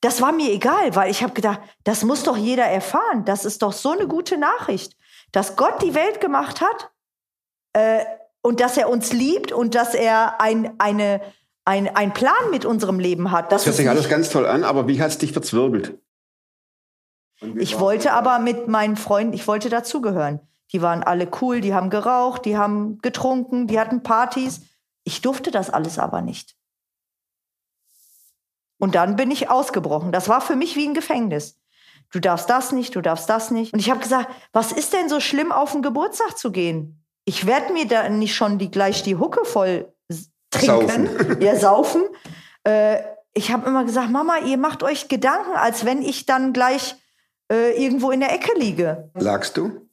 Das 0.05 0.21
war 0.21 0.33
mir 0.33 0.53
egal, 0.53 0.95
weil 0.97 1.11
ich 1.11 1.23
habe 1.23 1.33
gedacht, 1.33 1.61
das 1.85 2.05
muss 2.05 2.25
doch 2.25 2.37
jeder 2.37 2.65
erfahren. 2.65 3.25
Das 3.25 3.47
ist 3.47 3.63
doch 3.63 3.73
so 3.73 3.93
eine 3.93 4.07
gute 4.07 4.37
Nachricht, 4.37 4.99
dass 5.33 5.57
Gott 5.57 5.81
die 5.83 5.95
Welt 5.95 6.21
gemacht 6.21 6.61
hat 6.61 6.91
äh, 7.73 8.05
und 8.43 8.61
dass 8.61 8.77
er 8.77 8.91
uns 8.91 9.15
liebt 9.15 9.51
und 9.51 9.75
dass 9.75 9.95
er 9.95 10.43
ein, 10.43 10.79
eine, 10.79 11.23
ein, 11.65 11.89
ein 11.97 12.13
Plan 12.13 12.51
mit 12.51 12.67
unserem 12.67 12.99
Leben 12.99 13.31
hat. 13.31 13.51
Das 13.51 13.63
Das 13.63 13.69
hört 13.69 13.77
sich 13.77 13.89
alles 13.89 14.11
ganz 14.11 14.29
toll 14.29 14.45
an, 14.45 14.63
aber 14.63 14.89
wie 14.89 15.01
hat 15.01 15.09
es 15.09 15.17
dich 15.17 15.33
verzwirbelt? 15.33 15.99
Ich 17.57 17.81
wollte 17.81 18.13
aber 18.13 18.41
mit 18.41 18.69
meinen 18.69 18.97
Freunden, 18.97 19.33
ich 19.33 19.49
wollte 19.49 19.71
dazugehören. 19.71 20.41
Die 20.73 20.83
waren 20.83 21.03
alle 21.03 21.31
cool, 21.41 21.63
die 21.63 21.73
haben 21.73 21.89
geraucht, 21.89 22.45
die 22.45 22.59
haben 22.59 22.99
getrunken, 22.99 23.69
die 23.69 23.81
hatten 23.81 24.03
Partys. 24.03 24.67
Ich 25.03 25.23
durfte 25.23 25.51
das 25.51 25.71
alles 25.71 25.99
aber 25.99 26.21
nicht. 26.21 26.57
Und 28.85 28.95
dann 28.95 29.17
bin 29.17 29.31
ich 29.31 29.49
ausgebrochen. 29.49 30.13
Das 30.13 30.29
war 30.29 30.43
für 30.43 30.57
mich 30.57 30.77
wie 30.77 30.87
ein 30.87 30.93
Gefängnis. 30.93 31.59
Du 32.13 32.21
darfst 32.21 32.51
das 32.51 32.71
nicht, 32.71 32.95
du 32.95 33.01
darfst 33.01 33.31
das 33.31 33.51
nicht. 33.51 33.73
Und 33.73 33.79
ich 33.79 33.89
habe 33.89 34.01
gesagt, 34.01 34.29
was 34.53 34.73
ist 34.73 34.93
denn 34.93 35.09
so 35.09 35.21
schlimm, 35.21 35.53
auf 35.53 35.73
den 35.73 35.81
Geburtstag 35.81 36.37
zu 36.37 36.53
gehen? 36.53 37.03
Ich 37.25 37.47
werde 37.47 37.73
mir 37.73 37.89
da 37.89 38.11
nicht 38.11 38.35
schon 38.35 38.59
die, 38.59 38.71
gleich 38.71 39.03
die 39.03 39.17
Hucke 39.17 39.47
voll 39.47 39.91
trinken, 40.51 41.07
Saufen. 41.07 41.41
ja, 41.41 41.57
saufen. 41.57 42.03
Äh, 42.65 42.99
ich 43.33 43.51
habe 43.51 43.67
immer 43.67 43.85
gesagt, 43.85 44.11
Mama, 44.11 44.37
ihr 44.45 44.59
macht 44.59 44.83
euch 44.83 45.09
Gedanken, 45.09 45.57
als 45.57 45.87
wenn 45.87 46.03
ich 46.03 46.27
dann 46.27 46.53
gleich 46.53 46.95
äh, 47.51 47.83
irgendwo 47.83 48.11
in 48.11 48.21
der 48.21 48.35
Ecke 48.35 48.53
liege. 48.59 49.11
Lagst 49.15 49.57
du? 49.57 49.89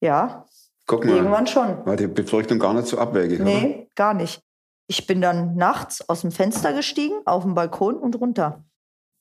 Ja, 0.00 0.46
Guck 0.86 1.04
mal. 1.04 1.16
irgendwann 1.16 1.46
schon. 1.46 1.84
War 1.84 1.96
die 1.96 2.06
Befürchtung 2.06 2.58
gar 2.58 2.72
nicht 2.72 2.86
so 2.86 2.96
abwegig, 2.96 3.42
oder? 3.42 3.50
Nee, 3.50 3.90
gar 3.94 4.14
nicht. 4.14 4.42
Ich 4.88 5.06
bin 5.06 5.20
dann 5.20 5.56
nachts 5.56 6.08
aus 6.08 6.20
dem 6.20 6.30
Fenster 6.30 6.72
gestiegen, 6.72 7.16
auf 7.24 7.42
den 7.42 7.54
Balkon 7.54 7.96
und 7.96 8.20
runter. 8.20 8.64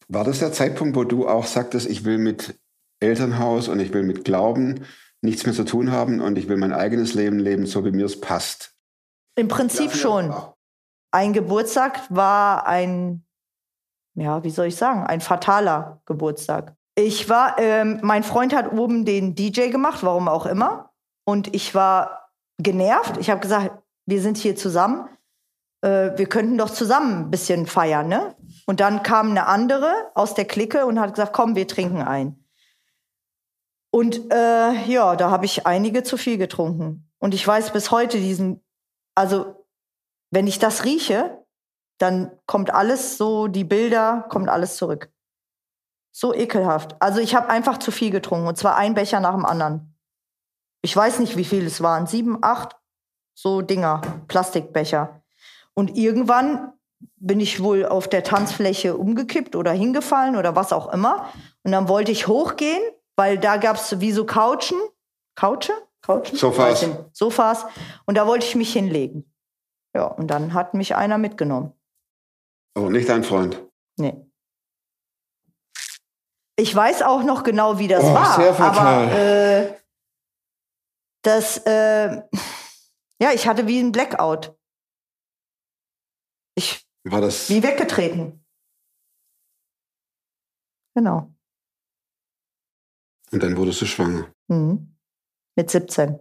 War 0.08 0.24
das 0.24 0.40
der 0.40 0.54
Zeitpunkt, 0.54 0.96
wo 0.96 1.04
du 1.04 1.28
auch 1.28 1.48
sagtest, 1.48 1.90
ich 1.90 2.06
will 2.06 2.20
mit 2.20 2.60
Elternhaus 3.00 3.68
und 3.68 3.80
ich 3.80 3.94
will 3.94 4.04
mit 4.04 4.24
Glauben 4.24 4.86
nichts 5.22 5.46
mehr 5.46 5.56
zu 5.56 5.66
tun 5.66 5.92
haben 5.92 6.22
und 6.22 6.38
ich 6.38 6.48
will 6.48 6.58
mein 6.58 6.74
eigenes 6.74 7.14
Leben 7.14 7.40
leben, 7.40 7.66
so 7.66 7.84
wie 7.84 7.92
mir 7.92 8.06
es 8.06 8.22
passt? 8.22 8.76
Im 9.36 9.48
Prinzip 9.48 9.92
schon. 9.92 10.34
Ein 11.12 11.34
Geburtstag 11.34 12.02
war 12.10 12.68
ein, 12.68 13.26
ja, 14.16 14.44
wie 14.44 14.50
soll 14.50 14.68
ich 14.68 14.76
sagen, 14.76 15.06
ein 15.06 15.22
fataler 15.22 16.02
Geburtstag. 16.06 16.76
Ich 16.96 17.28
war, 17.28 17.58
ähm, 17.60 18.00
mein 18.04 18.24
Freund 18.24 18.56
hat 18.56 18.72
oben 18.72 19.04
den 19.04 19.36
DJ 19.36 19.70
gemacht, 19.70 20.04
warum 20.04 20.30
auch 20.30 20.46
immer. 20.46 20.92
Und 21.26 21.54
ich 21.54 21.76
war 21.76 22.30
genervt. 22.58 23.18
Ich 23.18 23.30
habe 23.30 23.42
gesagt, 23.42 23.82
wir 24.06 24.22
sind 24.22 24.38
hier 24.38 24.56
zusammen. 24.56 25.10
Äh, 25.86 26.18
wir 26.18 26.28
könnten 26.28 26.58
doch 26.58 26.72
zusammen 26.72 27.26
ein 27.26 27.32
bisschen 27.32 27.68
feiern, 27.68 28.08
ne? 28.08 28.36
Und 28.66 28.80
dann 28.80 29.04
kam 29.04 29.30
eine 29.30 29.46
andere 29.46 29.94
aus 30.16 30.34
der 30.34 30.46
Clique 30.46 30.86
und 30.88 31.00
hat 31.00 31.14
gesagt, 31.14 31.34
komm, 31.34 31.56
wir 31.56 31.68
trinken 31.68 32.02
ein. 32.02 32.44
Und 33.92 34.34
äh, 34.34 34.74
ja, 34.88 35.16
da 35.16 35.30
habe 35.30 35.46
ich 35.46 35.68
einige 35.68 36.02
zu 36.02 36.18
viel 36.18 36.40
getrunken. 36.40 37.12
Und 37.20 37.36
ich 37.36 37.48
weiß 37.48 37.72
bis 37.72 37.92
heute 37.92 38.18
diesen, 38.18 38.66
also 39.14 39.68
wenn 40.32 40.48
ich 40.48 40.58
das 40.58 40.86
rieche, 40.86 41.46
dann 42.00 42.32
kommt 42.48 42.74
alles 42.74 43.18
so, 43.18 43.48
die 43.48 43.64
Bilder, 43.64 44.26
kommt 44.30 44.50
alles 44.50 44.78
zurück. 44.78 45.14
So 46.12 46.34
ekelhaft. 46.34 46.96
Also 47.00 47.20
ich 47.20 47.36
habe 47.36 47.50
einfach 47.50 47.78
zu 47.78 47.92
viel 47.92 48.10
getrunken 48.10 48.48
und 48.48 48.58
zwar 48.58 48.76
ein 48.76 48.96
Becher 48.96 49.20
nach 49.20 49.36
dem 49.36 49.46
anderen. 49.46 49.96
Ich 50.82 50.96
weiß 50.96 51.20
nicht, 51.20 51.38
wie 51.38 51.46
viel 51.46 51.66
es 51.66 51.82
waren. 51.82 52.08
Sieben, 52.08 52.40
acht, 52.42 52.76
so 53.36 53.62
Dinger, 53.62 54.02
Plastikbecher. 54.28 55.22
Und 55.76 55.98
irgendwann 55.98 56.74
bin 57.18 57.40
ich 57.40 57.62
wohl 57.62 57.86
auf 57.86 58.08
der 58.08 58.24
Tanzfläche 58.24 58.96
umgekippt 58.98 59.56
oder 59.56 59.72
hingefallen 59.72 60.36
oder 60.36 60.56
was 60.56 60.74
auch 60.74 60.92
immer. 60.94 61.30
Und 61.64 61.72
dann 61.72 61.88
wollte 61.88 62.12
ich 62.12 62.28
hochgehen, 62.28 62.82
weil 63.16 63.38
da 63.38 63.58
gab 63.58 63.76
es 63.76 64.00
wie 64.00 64.12
so 64.12 64.26
Couchen. 64.26 64.78
Couche? 65.36 65.74
Couchen? 66.02 66.38
Sofas. 66.38 66.86
Sofas. 67.12 67.66
Und 68.06 68.16
da 68.16 68.26
wollte 68.28 68.46
ich 68.46 68.56
mich 68.56 68.72
hinlegen. 68.74 69.32
Ja, 69.96 70.06
und 70.08 70.28
dann 70.28 70.54
hat 70.54 70.74
mich 70.74 70.96
einer 70.96 71.18
mitgenommen. 71.18 71.74
Oh, 72.78 72.90
nicht 72.90 73.08
dein 73.10 73.24
Freund. 73.24 73.62
Nee. 73.98 74.16
Ich 76.58 76.74
weiß 76.74 77.02
auch 77.02 77.24
noch 77.24 77.44
genau, 77.44 77.80
wie 77.80 77.88
das 77.88 78.04
Oh, 78.04 78.14
war. 78.14 78.36
sehr 78.36 78.54
fatal. 78.54 79.06
Aber 79.06 79.12
äh, 79.14 79.74
das, 81.24 81.58
äh, 81.66 82.22
ja, 83.22 83.32
ich 83.34 83.48
hatte 83.48 83.68
wie 83.68 83.80
ein 83.80 83.92
Blackout. 83.92 84.56
Ich 86.56 86.86
War 87.04 87.22
das 87.22 87.50
wie 87.50 87.62
weggetreten. 87.62 88.42
Genau. 90.96 91.32
und 93.32 93.44
dann 93.44 93.58
wurdest 93.58 93.82
du 93.82 93.86
schwanger 93.86 94.32
Mhm. 94.48 94.96
Mit 95.58 95.70
17. 95.70 96.20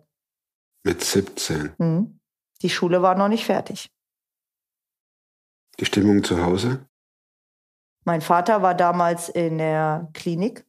mit 0.84 1.02
17. 1.04 1.74
Mhm. 1.78 2.20
Die 2.62 2.70
Schule 2.70 3.02
war 3.02 3.14
noch 3.16 3.28
nicht 3.28 3.44
fertig. 3.44 3.90
Die 5.78 5.84
Stimmung 5.84 6.22
zu 6.24 6.42
Hause? 6.42 6.86
Mein 8.04 8.20
Vater 8.20 8.62
war 8.62 8.74
damals 8.74 9.28
in 9.28 9.58
der 9.58 10.08
Klinik. 10.14 10.66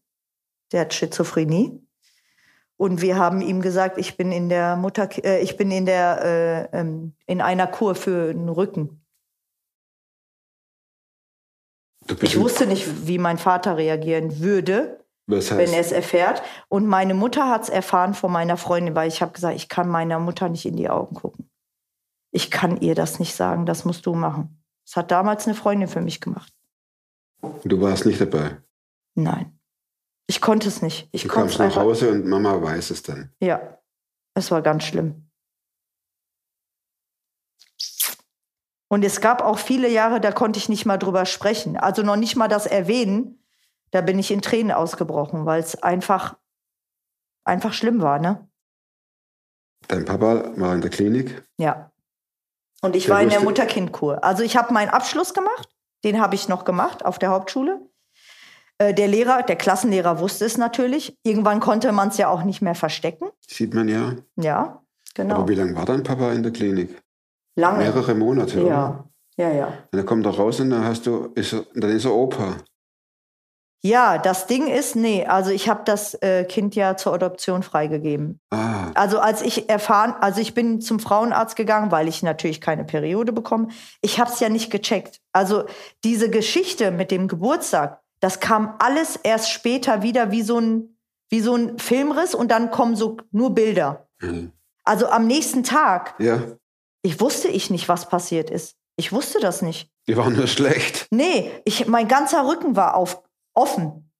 Der 0.71 0.81
hat 0.81 0.93
Schizophrenie. 0.93 1.79
Und 2.77 3.01
wir 3.01 3.17
haben 3.17 3.41
ihm 3.41 3.61
gesagt, 3.61 3.97
ich 3.97 4.17
bin 4.17 4.31
in 4.31 4.49
der 4.49 4.75
Mutter, 4.75 5.07
äh, 5.23 5.41
ich 5.41 5.55
bin 5.57 5.71
in 5.71 5.85
der 5.85 6.69
äh, 6.73 6.77
ähm, 6.79 7.15
in 7.25 7.39
einer 7.41 7.67
Kur 7.67 7.95
für 7.95 8.33
den 8.33 8.49
Rücken. 8.49 9.04
Ich 12.21 12.39
wusste 12.39 12.67
nicht, 12.67 13.07
wie 13.07 13.17
mein 13.17 13.37
Vater 13.37 13.77
reagieren 13.77 14.39
würde, 14.39 15.03
wenn 15.27 15.39
heißt, 15.39 15.51
er 15.51 15.79
es 15.79 15.91
erfährt. 15.91 16.43
Und 16.69 16.85
meine 16.85 17.13
Mutter 17.13 17.49
hat 17.49 17.63
es 17.63 17.69
erfahren 17.69 18.13
von 18.13 18.31
meiner 18.31 18.57
Freundin, 18.57 18.95
weil 18.95 19.07
ich 19.07 19.21
habe 19.21 19.31
gesagt, 19.31 19.55
ich 19.55 19.69
kann 19.69 19.89
meiner 19.89 20.19
Mutter 20.19 20.49
nicht 20.49 20.65
in 20.65 20.75
die 20.75 20.89
Augen 20.89 21.15
gucken. 21.15 21.49
Ich 22.31 22.51
kann 22.51 22.77
ihr 22.81 22.95
das 22.95 23.19
nicht 23.19 23.35
sagen, 23.35 23.65
das 23.65 23.85
musst 23.85 24.05
du 24.05 24.13
machen. 24.13 24.61
Das 24.85 24.97
hat 24.97 25.09
damals 25.09 25.47
eine 25.47 25.55
Freundin 25.55 25.87
für 25.87 26.01
mich 26.01 26.21
gemacht. 26.21 26.53
du 27.63 27.81
warst 27.81 28.05
nicht 28.05 28.21
dabei. 28.21 28.57
Nein. 29.15 29.57
Ich 30.27 30.41
konnte 30.41 30.67
es 30.67 30.81
nicht. 30.81 31.07
Ich 31.11 31.23
Du 31.23 31.29
kamst 31.29 31.59
nach. 31.59 31.75
Hause 31.75 32.11
und 32.11 32.25
Mama 32.25 32.61
weiß 32.61 32.89
es 32.89 33.03
dann. 33.03 33.31
Ja, 33.39 33.79
es 34.33 34.51
war 34.51 34.61
ganz 34.61 34.83
schlimm. 34.83 35.24
Und 38.95 39.03
es 39.03 39.19
gab 39.19 39.41
auch 39.41 39.59
viele 39.59 39.89
Jahre, 39.89 40.21
da 40.21 40.31
konnte 40.31 40.57
ich 40.57 40.69
nicht 40.69 40.85
mal 40.85 40.95
drüber 40.95 41.25
sprechen. 41.25 41.75
Also 41.75 42.01
noch 42.01 42.15
nicht 42.15 42.37
mal 42.37 42.47
das 42.47 42.65
erwähnen. 42.65 43.43
Da 43.91 43.99
bin 43.99 44.17
ich 44.17 44.31
in 44.31 44.41
Tränen 44.41 44.71
ausgebrochen, 44.71 45.45
weil 45.45 45.59
es 45.59 45.83
einfach, 45.83 46.37
einfach 47.43 47.73
schlimm 47.73 48.01
war, 48.01 48.19
ne? 48.19 48.47
Dein 49.89 50.05
Papa 50.05 50.53
war 50.55 50.73
in 50.73 50.79
der 50.79 50.91
Klinik. 50.91 51.43
Ja. 51.57 51.91
Und 52.81 52.95
ich 52.95 53.07
Der 53.07 53.15
war 53.15 53.21
in 53.21 53.27
der 53.27 53.41
Mutterkindkur. 53.41 54.23
Also 54.23 54.43
ich 54.43 54.55
habe 54.55 54.73
meinen 54.73 54.91
Abschluss 54.91 55.33
gemacht. 55.33 55.67
Den 56.05 56.21
habe 56.21 56.35
ich 56.35 56.47
noch 56.47 56.63
gemacht 56.63 57.03
auf 57.03 57.19
der 57.19 57.31
Hauptschule. 57.31 57.81
Äh, 58.77 58.93
Der 58.93 59.09
Lehrer, 59.09 59.43
der 59.43 59.57
Klassenlehrer 59.57 60.19
wusste 60.19 60.45
es 60.45 60.57
natürlich. 60.57 61.17
Irgendwann 61.23 61.59
konnte 61.59 61.91
man 61.91 62.07
es 62.07 62.17
ja 62.17 62.29
auch 62.29 62.43
nicht 62.43 62.61
mehr 62.61 62.75
verstecken. 62.75 63.27
Sieht 63.45 63.73
man 63.73 63.89
ja. 63.89 64.13
Ja, 64.37 64.81
genau. 65.15 65.35
Aber 65.35 65.49
wie 65.49 65.55
lange 65.55 65.75
war 65.75 65.83
dein 65.83 66.03
Papa 66.03 66.31
in 66.31 66.43
der 66.43 66.53
Klinik? 66.53 67.01
Lange. 67.55 67.79
Mehrere 67.79 68.15
Monate, 68.15 68.61
oder? 68.61 68.69
Ja, 68.69 69.05
ja, 69.37 69.49
ja. 69.51 69.67
Und 69.67 69.73
dann 69.97 70.05
kommt 70.05 70.25
er 70.25 70.35
raus 70.35 70.59
und 70.59 70.69
dann 70.69 70.83
hast 70.83 71.05
du, 71.05 71.31
ist 71.35 71.53
er, 71.53 71.65
dann 71.73 71.91
ist 71.91 72.05
er 72.05 72.13
Opa. 72.13 72.57
Ja, 73.83 74.17
das 74.17 74.47
Ding 74.47 74.67
ist, 74.67 74.95
nee, 74.95 75.25
also 75.27 75.51
ich 75.51 75.69
habe 75.69 75.83
das 75.85 76.15
äh, 76.23 76.43
Kind 76.45 76.73
ja 76.75 76.97
zur 76.97 77.13
Adoption 77.13 77.61
freigegeben. 77.61 78.39
Ah, 78.49 78.89
Also 78.95 79.19
als 79.19 79.43
ich 79.43 79.69
erfahren, 79.69 80.15
also 80.19 80.41
ich 80.41 80.55
bin 80.55 80.81
zum 80.81 80.99
Frauenarzt 80.99 81.55
gegangen, 81.55 81.91
weil 81.91 82.07
ich 82.07 82.23
natürlich 82.23 82.61
keine 82.61 82.83
Periode 82.83 83.31
bekomme. 83.31 83.67
Ich 84.01 84.19
habe 84.19 84.31
es 84.31 84.39
ja 84.39 84.49
nicht 84.49 84.71
gecheckt. 84.71 85.21
Also 85.33 85.65
diese 86.03 86.31
Geschichte 86.31 86.89
mit 86.89 87.11
dem 87.11 87.27
Geburtstag, 87.27 88.01
das 88.21 88.39
kam 88.39 88.73
alles 88.79 89.17
erst 89.17 89.51
später 89.51 90.01
wieder 90.01 90.31
wie 90.31 90.41
so 90.41 90.59
ein 90.59 90.97
wie 91.29 91.41
so 91.41 91.55
ein 91.55 91.77
Filmriss 91.79 92.33
und 92.33 92.49
dann 92.51 92.71
kommen 92.71 92.95
so 92.95 93.17
nur 93.31 93.53
Bilder. 93.53 94.07
mhm. 94.19 94.51
Also 94.83 95.07
am 95.09 95.25
nächsten 95.25 95.63
Tag, 95.63 96.13
ja, 96.19 96.39
ich 97.05 97.19
wusste 97.21 97.47
ich 97.47 97.69
nicht, 97.69 97.87
was 97.87 98.09
passiert 98.09 98.49
ist. 98.49 98.75
Ich 98.97 99.11
wusste 99.11 99.39
das 99.39 99.61
nicht. 99.61 99.89
die 100.07 100.17
waren 100.17 100.35
nur 100.35 100.47
schlecht. 100.47 101.07
Nee, 101.11 101.51
ich, 101.65 101.87
mein 101.87 102.07
ganzer 102.07 102.47
Rücken 102.47 102.75
war 102.75 102.95
auf, 102.95 103.21
offen. 103.53 104.11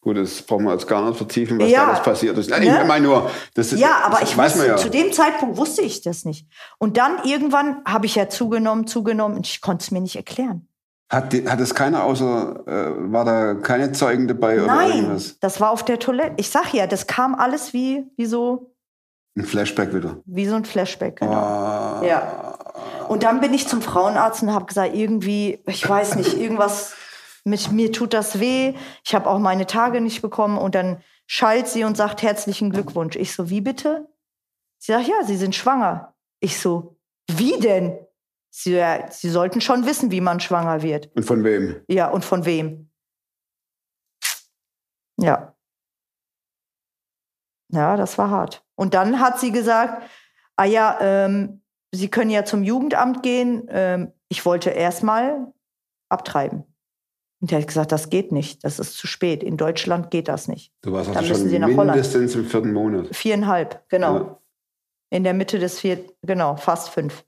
Gut, 0.00 0.16
das 0.16 0.42
brauchen 0.42 0.64
wir 0.64 0.72
jetzt 0.72 0.86
gar 0.86 1.04
nicht 1.06 1.16
vertiefen, 1.16 1.58
was 1.58 1.70
Ja, 1.70 1.82
da 1.82 1.88
alles 1.88 2.02
passiert 2.04 2.38
ist. 2.38 2.48
Nein, 2.50 2.62
ne? 2.62 2.80
Ich 2.82 2.86
meine 2.86 3.06
nur, 3.06 3.30
das 3.54 3.72
ist, 3.72 3.80
Ja, 3.80 4.00
aber 4.04 4.20
das 4.20 4.30
ich 4.30 4.38
wusste, 4.38 4.66
ja. 4.66 4.76
zu 4.76 4.88
dem 4.90 5.12
Zeitpunkt 5.12 5.56
wusste 5.56 5.82
ich 5.82 6.00
das 6.02 6.24
nicht. 6.24 6.46
Und 6.78 6.96
dann 6.96 7.24
irgendwann 7.24 7.82
habe 7.84 8.06
ich 8.06 8.14
ja 8.14 8.28
zugenommen, 8.28 8.86
zugenommen 8.86 9.36
und 9.36 9.46
ich 9.46 9.60
konnte 9.60 9.82
es 9.82 9.90
mir 9.90 10.00
nicht 10.00 10.16
erklären. 10.16 10.68
Hat, 11.10 11.32
die, 11.32 11.48
hat 11.48 11.58
es 11.58 11.74
keiner 11.74 12.04
außer, 12.04 12.66
äh, 12.66 13.12
war 13.12 13.24
da 13.24 13.54
keine 13.54 13.92
Zeugen 13.92 14.28
dabei 14.28 14.62
oder 14.62 14.66
Nein, 14.74 14.90
irgendwas? 14.98 15.38
das 15.40 15.60
war 15.60 15.70
auf 15.70 15.84
der 15.84 15.98
Toilette. 15.98 16.34
Ich 16.36 16.50
sag 16.50 16.72
ja, 16.72 16.86
das 16.86 17.06
kam 17.06 17.34
alles 17.34 17.72
wie, 17.72 18.06
wie, 18.16 18.26
so, 18.26 18.72
Ein 19.38 19.44
Flashback 19.44 19.94
wieder. 19.94 20.20
wie 20.26 20.46
so 20.46 20.56
ein 20.56 20.64
Flashback. 20.64 21.20
Genau. 21.20 21.32
Ah. 21.32 22.02
Ja. 22.04 22.58
Und 23.08 23.22
dann 23.22 23.40
bin 23.40 23.54
ich 23.54 23.68
zum 23.68 23.80
Frauenarzt 23.82 24.42
und 24.42 24.52
habe 24.52 24.66
gesagt, 24.66 24.94
irgendwie, 24.94 25.62
ich 25.66 25.88
weiß 25.88 26.16
nicht, 26.16 26.34
irgendwas 26.38 26.94
mit 27.44 27.70
mir 27.72 27.92
tut 27.92 28.12
das 28.12 28.40
weh. 28.40 28.74
Ich 29.04 29.14
habe 29.14 29.28
auch 29.28 29.38
meine 29.38 29.66
Tage 29.66 30.00
nicht 30.00 30.22
bekommen. 30.22 30.58
Und 30.58 30.74
dann 30.74 31.00
schallt 31.26 31.68
sie 31.68 31.84
und 31.84 31.96
sagt 31.96 32.22
herzlichen 32.22 32.70
Glückwunsch. 32.70 33.16
Ich 33.16 33.32
so, 33.32 33.48
wie 33.48 33.60
bitte? 33.60 34.08
Sie 34.78 34.92
sagt, 34.92 35.08
ja, 35.08 35.22
Sie 35.24 35.36
sind 35.36 35.54
schwanger. 35.54 36.14
Ich 36.40 36.58
so, 36.58 36.96
wie 37.30 37.58
denn? 37.58 37.98
Sie, 38.50 38.72
ja, 38.72 39.10
sie 39.10 39.30
sollten 39.30 39.60
schon 39.60 39.86
wissen, 39.86 40.10
wie 40.10 40.20
man 40.20 40.40
schwanger 40.40 40.82
wird. 40.82 41.14
Und 41.14 41.24
von 41.24 41.44
wem? 41.44 41.80
Ja, 41.88 42.08
und 42.08 42.24
von 42.24 42.44
wem? 42.44 42.90
Ja. 45.16 45.54
Ja, 47.70 47.96
das 47.96 48.18
war 48.18 48.30
hart. 48.30 48.64
Und 48.74 48.94
dann 48.94 49.20
hat 49.20 49.38
sie 49.40 49.52
gesagt, 49.52 50.02
ah 50.56 50.64
ja, 50.64 50.98
ähm, 51.00 51.62
Sie 51.90 52.10
können 52.10 52.30
ja 52.30 52.44
zum 52.44 52.62
Jugendamt 52.62 53.22
gehen. 53.22 53.66
Ähm, 53.70 54.12
ich 54.28 54.44
wollte 54.44 54.70
erstmal 54.70 55.52
abtreiben. 56.10 56.64
Und 57.40 57.52
er 57.52 57.60
hat 57.60 57.68
gesagt, 57.68 57.92
das 57.92 58.10
geht 58.10 58.32
nicht, 58.32 58.64
das 58.64 58.78
ist 58.78 58.94
zu 58.94 59.06
spät. 59.06 59.42
In 59.42 59.56
Deutschland 59.56 60.10
geht 60.10 60.28
das 60.28 60.48
nicht. 60.48 60.72
Du 60.82 60.92
warst 60.92 61.08
Dann 61.08 61.16
also 61.16 61.28
müssen 61.30 61.42
schon 61.42 61.50
Sie 61.50 61.58
nach 61.58 61.68
Holland. 61.68 61.92
mindestens 61.92 62.34
im 62.34 62.44
vierten 62.44 62.72
Monat. 62.72 63.14
Viereinhalb, 63.14 63.88
genau. 63.88 64.14
Ja. 64.16 64.38
In 65.10 65.24
der 65.24 65.34
Mitte 65.34 65.58
des 65.58 65.78
vierten, 65.80 66.12
genau, 66.22 66.56
fast 66.56 66.90
fünf. 66.90 67.24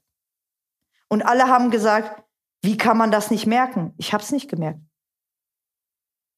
Und 1.07 1.23
alle 1.23 1.47
haben 1.47 1.71
gesagt, 1.71 2.23
wie 2.61 2.77
kann 2.77 2.97
man 2.97 3.09
das 3.09 3.31
nicht 3.31 3.47
merken? 3.47 3.93
Ich 3.97 4.13
habe 4.13 4.21
es 4.21 4.31
nicht 4.31 4.49
gemerkt. 4.49 4.79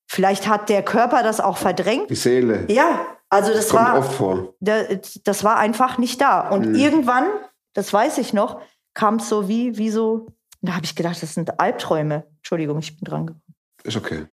Vielleicht 0.10 0.48
hat 0.48 0.70
der 0.70 0.84
Körper 0.84 1.24
das 1.24 1.42
auch 1.42 1.58
verdrängt. 1.58 2.10
Die 2.10 2.16
Seele 2.16 2.72
Ja, 2.72 3.13
also 3.34 3.54
das 3.54 3.70
kommt 3.70 3.86
war, 3.88 3.98
oft 4.00 4.14
vor. 4.14 4.54
da- 4.60 4.84
das 5.24 5.44
war 5.44 5.58
einfach 5.58 5.98
nicht 5.98 6.22
da. 6.22 6.50
Und 6.50 6.68
Mhm. 6.70 6.76
irgendwann, 6.76 7.26
das 7.74 7.92
weiß 7.92 8.18
ich 8.20 8.34
noch, 8.34 8.62
kam 8.94 9.16
es 9.16 9.30
so 9.30 9.48
wie, 9.48 9.78
wie 9.78 9.90
so, 9.90 10.28
da 10.62 10.76
habe 10.76 10.86
ich 10.86 10.96
gedacht, 10.96 11.22
das 11.22 11.34
sind 11.34 11.60
Albträume. 11.60 12.26
Entschuldigung, 12.38 12.80
ich 12.80 12.96
bin 12.98 13.06
dran. 13.06 13.26
gekommen. 13.28 13.44
Ist 13.84 13.98
okay. 13.98 14.28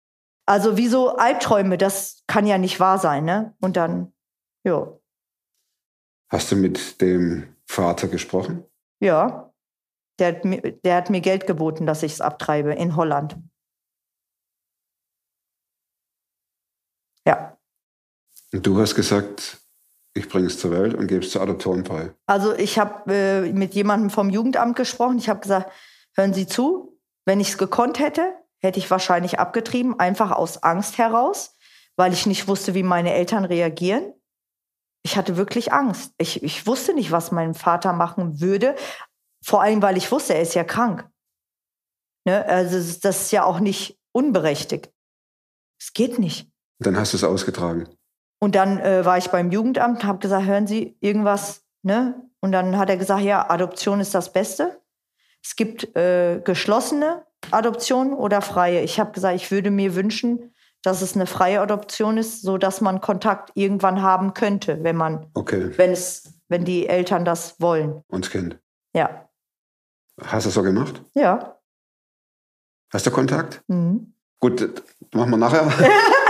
Also 0.46 0.76
wie 0.76 0.88
so 0.88 1.16
Albträume, 1.16 1.78
das 1.78 2.22
kann 2.26 2.46
ja 2.46 2.58
nicht 2.58 2.80
wahr 2.80 2.98
sein, 2.98 3.24
ne? 3.24 3.54
Und 3.60 3.76
dann, 3.76 4.12
ja, 4.64 4.86
Hast 6.32 6.52
du 6.52 6.56
mit 6.56 7.00
dem 7.00 7.56
Vater 7.66 8.06
gesprochen? 8.08 8.64
ja, 9.00 9.52
der 10.20 10.28
hat 10.36 10.44
mir, 10.44 10.60
der 10.60 10.96
hat 10.96 11.10
mir 11.10 11.20
Geld 11.20 11.46
geboten, 11.46 11.86
dass 11.86 12.02
ich 12.04 12.12
es 12.12 12.20
abtreibe 12.20 12.72
in 12.74 12.94
Holland. 12.94 13.36
Ja, 17.26 17.49
Und 18.52 18.66
du 18.66 18.80
hast 18.80 18.94
gesagt, 18.94 19.58
ich 20.14 20.28
bringe 20.28 20.48
es 20.48 20.58
zur 20.58 20.72
Welt 20.72 20.94
und 20.94 21.06
gebe 21.06 21.24
es 21.24 21.30
zur 21.30 21.42
Adoption 21.42 21.84
frei. 21.84 22.12
also 22.26 22.52
ich 22.54 22.78
habe 22.78 23.12
äh, 23.12 23.52
mit 23.52 23.74
jemandem 23.74 24.10
vom 24.10 24.28
Jugendamt 24.30 24.76
gesprochen. 24.76 25.18
Ich 25.18 25.28
habe 25.28 25.40
gesagt, 25.40 25.70
hören 26.16 26.34
Sie 26.34 26.46
zu, 26.46 26.98
wenn 27.26 27.40
ich 27.40 27.50
es 27.50 27.58
gekonnt 27.58 27.98
hätte, 28.00 28.34
hätte 28.58 28.78
ich 28.78 28.90
wahrscheinlich 28.90 29.38
abgetrieben, 29.38 29.98
einfach 29.98 30.32
aus 30.32 30.62
Angst 30.62 30.98
heraus, 30.98 31.54
weil 31.96 32.12
ich 32.12 32.26
nicht 32.26 32.48
wusste, 32.48 32.74
wie 32.74 32.82
meine 32.82 33.14
Eltern 33.14 33.44
reagieren. 33.44 34.12
Ich 35.02 35.16
hatte 35.16 35.36
wirklich 35.36 35.72
Angst. 35.72 36.12
Ich, 36.18 36.42
ich 36.42 36.66
wusste 36.66 36.92
nicht, 36.92 37.10
was 37.10 37.30
mein 37.30 37.54
Vater 37.54 37.92
machen 37.92 38.40
würde. 38.40 38.74
Vor 39.42 39.62
allem, 39.62 39.80
weil 39.80 39.96
ich 39.96 40.10
wusste, 40.12 40.34
er 40.34 40.42
ist 40.42 40.54
ja 40.54 40.64
krank. 40.64 41.08
Ne? 42.26 42.44
Also 42.44 42.76
das 43.00 43.22
ist 43.22 43.32
ja 43.32 43.44
auch 43.44 43.60
nicht 43.60 43.98
unberechtigt. 44.12 44.92
Es 45.80 45.94
geht 45.94 46.18
nicht. 46.18 46.50
Dann 46.80 46.96
hast 46.96 47.12
du 47.12 47.16
es 47.16 47.24
ausgetragen. 47.24 47.88
Und 48.40 48.54
dann 48.54 48.78
äh, 48.80 49.04
war 49.04 49.18
ich 49.18 49.28
beim 49.30 49.50
Jugendamt, 49.52 50.02
habe 50.02 50.18
gesagt, 50.18 50.46
hören 50.46 50.66
Sie 50.66 50.96
irgendwas, 51.00 51.62
ne? 51.82 52.22
Und 52.40 52.52
dann 52.52 52.78
hat 52.78 52.88
er 52.88 52.96
gesagt, 52.96 53.20
ja, 53.22 53.48
Adoption 53.50 54.00
ist 54.00 54.14
das 54.14 54.32
Beste. 54.32 54.80
Es 55.44 55.56
gibt 55.56 55.94
äh, 55.94 56.40
geschlossene 56.42 57.24
Adoption 57.50 58.14
oder 58.14 58.40
freie. 58.40 58.80
Ich 58.80 58.98
habe 58.98 59.12
gesagt, 59.12 59.36
ich 59.36 59.50
würde 59.50 59.70
mir 59.70 59.94
wünschen, 59.94 60.54
dass 60.82 61.02
es 61.02 61.14
eine 61.14 61.26
freie 61.26 61.60
Adoption 61.60 62.16
ist, 62.16 62.40
so 62.40 62.56
dass 62.56 62.80
man 62.80 63.02
Kontakt 63.02 63.50
irgendwann 63.54 64.00
haben 64.00 64.32
könnte, 64.32 64.82
wenn 64.82 64.96
man, 64.96 65.26
Okay. 65.34 65.70
wenn 65.76 65.90
es, 65.92 66.32
wenn 66.48 66.64
die 66.64 66.88
Eltern 66.88 67.26
das 67.26 67.60
wollen. 67.60 68.02
Und 68.08 68.24
das 68.24 68.32
Kind. 68.32 68.58
Ja, 68.94 69.28
Hast 70.22 70.44
du 70.44 70.48
es 70.48 70.54
so 70.54 70.62
gemacht? 70.62 71.02
ja. 71.14 71.56
Hast 72.92 73.06
du 73.06 73.10
Kontakt? 73.10 73.62
Mhm. 73.68 74.14
Gut, 74.40 74.60
das 74.62 74.70
machen 75.14 75.30
wir 75.30 75.36
nachher. 75.36 75.70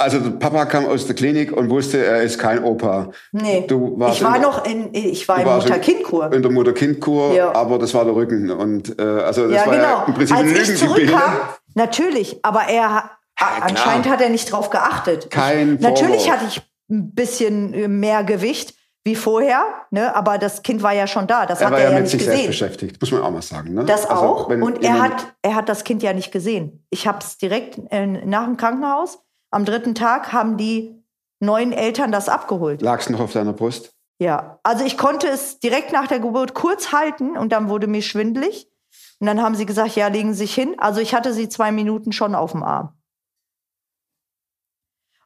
also 0.00 0.18
Papa 0.38 0.64
kam 0.66 0.86
aus 0.86 1.06
der 1.06 1.14
Klinik 1.14 1.52
und 1.56 1.68
wusste, 1.70 2.04
er 2.04 2.22
ist 2.22 2.38
kein 2.38 2.64
Opa. 2.64 3.10
Nee, 3.32 3.64
Du 3.68 3.98
warst 3.98 4.16
ich 4.18 4.24
war 4.24 4.36
in- 4.36 4.42
noch 4.42 4.64
in, 4.64 4.94
ich 4.94 5.28
war 5.28 5.38
in 5.40 5.44
Mutter-Kind-Kur. 5.46 6.32
In 6.32 6.42
der 6.42 6.50
Mutter-Kind-Kur, 6.50 7.34
Ja. 7.34 7.54
aber 7.54 7.78
das 7.78 7.92
war 7.94 8.04
der 8.04 8.14
Rücken. 8.14 8.50
Und 8.50 8.98
äh, 8.98 9.02
also 9.02 9.46
das 9.48 9.60
Ja, 9.60 9.66
war 9.66 9.76
ja 9.76 9.82
genau. 9.82 10.04
im 10.06 10.14
Prinzip 10.14 10.36
Als 10.36 10.50
ich 10.68 10.76
zurückkam, 10.78 11.32
natürlich, 11.74 12.38
aber 12.44 12.62
er 12.68 13.10
klar. 13.36 13.50
anscheinend 13.62 14.08
hat 14.08 14.20
er 14.20 14.30
nicht 14.30 14.50
drauf 14.50 14.70
geachtet. 14.70 15.30
Kein 15.30 15.74
ich, 15.76 15.80
natürlich 15.80 16.30
hatte 16.30 16.44
ich 16.48 16.62
ein 16.90 17.14
bisschen 17.14 17.72
äh, 17.74 17.88
mehr 17.88 18.24
Gewicht 18.24 18.74
wie 19.04 19.14
vorher, 19.14 19.64
ne? 19.90 20.14
aber 20.14 20.36
das 20.36 20.62
Kind 20.62 20.82
war 20.82 20.92
ja 20.92 21.06
schon 21.06 21.26
da. 21.26 21.46
Das 21.46 21.60
Er 21.60 21.66
hat 21.66 21.72
war 21.72 21.78
er 21.78 21.84
ja 21.86 21.90
ja 21.90 21.94
mit 21.96 22.02
nicht 22.04 22.12
sich 22.12 22.20
selbst 22.22 22.36
gesehen. 22.36 22.46
beschäftigt, 22.48 23.00
muss 23.00 23.10
man 23.12 23.22
auch 23.22 23.30
mal 23.30 23.40
sagen. 23.42 23.72
Ne? 23.74 23.84
Das 23.86 24.04
Also, 24.08 24.22
auch. 24.22 24.48
Und 24.48 24.82
er 24.84 25.00
hat, 25.00 25.26
er 25.42 25.54
hat 25.54 25.68
das 25.70 25.84
Kind 25.84 26.02
ja 26.02 26.12
nicht 26.12 26.32
gesehen. 26.32 26.84
Ich 26.90 27.06
habe 27.06 27.18
es 27.20 27.38
direkt 27.38 27.78
äh, 27.90 28.06
nach 28.06 28.44
dem 28.44 28.56
Krankenhaus. 28.58 29.18
Am 29.50 29.64
dritten 29.64 29.94
Tag 29.94 30.32
haben 30.32 30.56
die 30.56 31.02
neuen 31.40 31.72
Eltern 31.72 32.12
das 32.12 32.28
abgeholt. 32.28 32.82
Lag 32.82 33.00
es 33.00 33.10
noch 33.10 33.20
auf 33.20 33.32
deiner 33.32 33.52
Brust? 33.52 33.92
Ja, 34.20 34.60
also 34.62 34.84
ich 34.84 34.98
konnte 34.98 35.28
es 35.28 35.60
direkt 35.60 35.92
nach 35.92 36.06
der 36.06 36.20
Geburt 36.20 36.54
kurz 36.54 36.92
halten 36.92 37.36
und 37.36 37.52
dann 37.52 37.68
wurde 37.68 37.86
mir 37.86 38.02
schwindelig. 38.02 38.70
Und 39.18 39.26
dann 39.26 39.42
haben 39.42 39.54
sie 39.54 39.66
gesagt, 39.66 39.96
ja, 39.96 40.08
legen 40.08 40.32
Sie 40.32 40.40
sich 40.40 40.54
hin. 40.54 40.78
Also 40.78 41.00
ich 41.00 41.14
hatte 41.14 41.32
sie 41.32 41.48
zwei 41.48 41.72
Minuten 41.72 42.12
schon 42.12 42.34
auf 42.34 42.52
dem 42.52 42.62
Arm. 42.62 42.96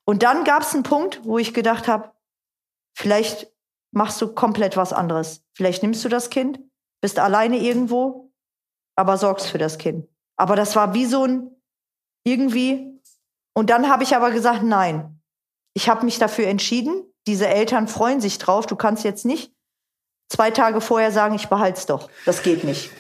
Und 0.05 0.23
dann 0.23 0.45
gab 0.45 0.63
es 0.63 0.75
einen 0.75 0.83
Punkt, 0.83 1.25
wo 1.25 1.39
ich 1.39 1.55
gedacht 1.55 1.89
habe, 1.89 2.13
vielleicht 2.97 3.53
machst 3.91 4.21
du 4.21 4.35
komplett 4.35 4.77
was 4.77 4.93
anderes. 4.93 5.45
Vielleicht 5.55 5.83
nimmst 5.83 6.05
du 6.05 6.09
das 6.09 6.31
Kind, 6.31 6.61
bist 7.01 7.19
alleine 7.19 7.59
irgendwo, 7.59 8.33
aber 8.97 9.17
sorgst 9.17 9.47
für 9.47 9.59
das 9.59 9.79
Kind. 9.79 10.09
Aber 10.37 10.57
das 10.57 10.77
war 10.77 10.95
wie 10.95 11.07
so 11.07 11.25
ein 11.25 11.51
irgendwie. 12.25 12.94
Und 13.55 13.71
dann 13.71 13.89
habe 13.89 14.03
ich 14.03 14.15
aber 14.17 14.31
gesagt, 14.31 14.63
nein. 14.63 15.21
Ich 15.75 15.89
habe 15.89 16.05
mich 16.05 16.19
dafür 16.19 16.47
entschieden. 16.49 17.05
Diese 17.27 17.49
Eltern 17.49 17.89
freuen 17.89 18.21
sich 18.21 18.39
drauf. 18.39 18.67
Du 18.67 18.77
kannst 18.77 19.05
jetzt 19.05 19.25
nicht 19.25 19.53
zwei 20.29 20.51
Tage 20.51 20.81
vorher 20.81 21.11
sagen, 21.11 21.35
ich 21.35 21.49
behalte 21.49 21.79
es 21.79 21.87
doch. 21.87 22.09
Das 22.27 22.43
geht 22.43 22.65
nicht. 22.65 22.91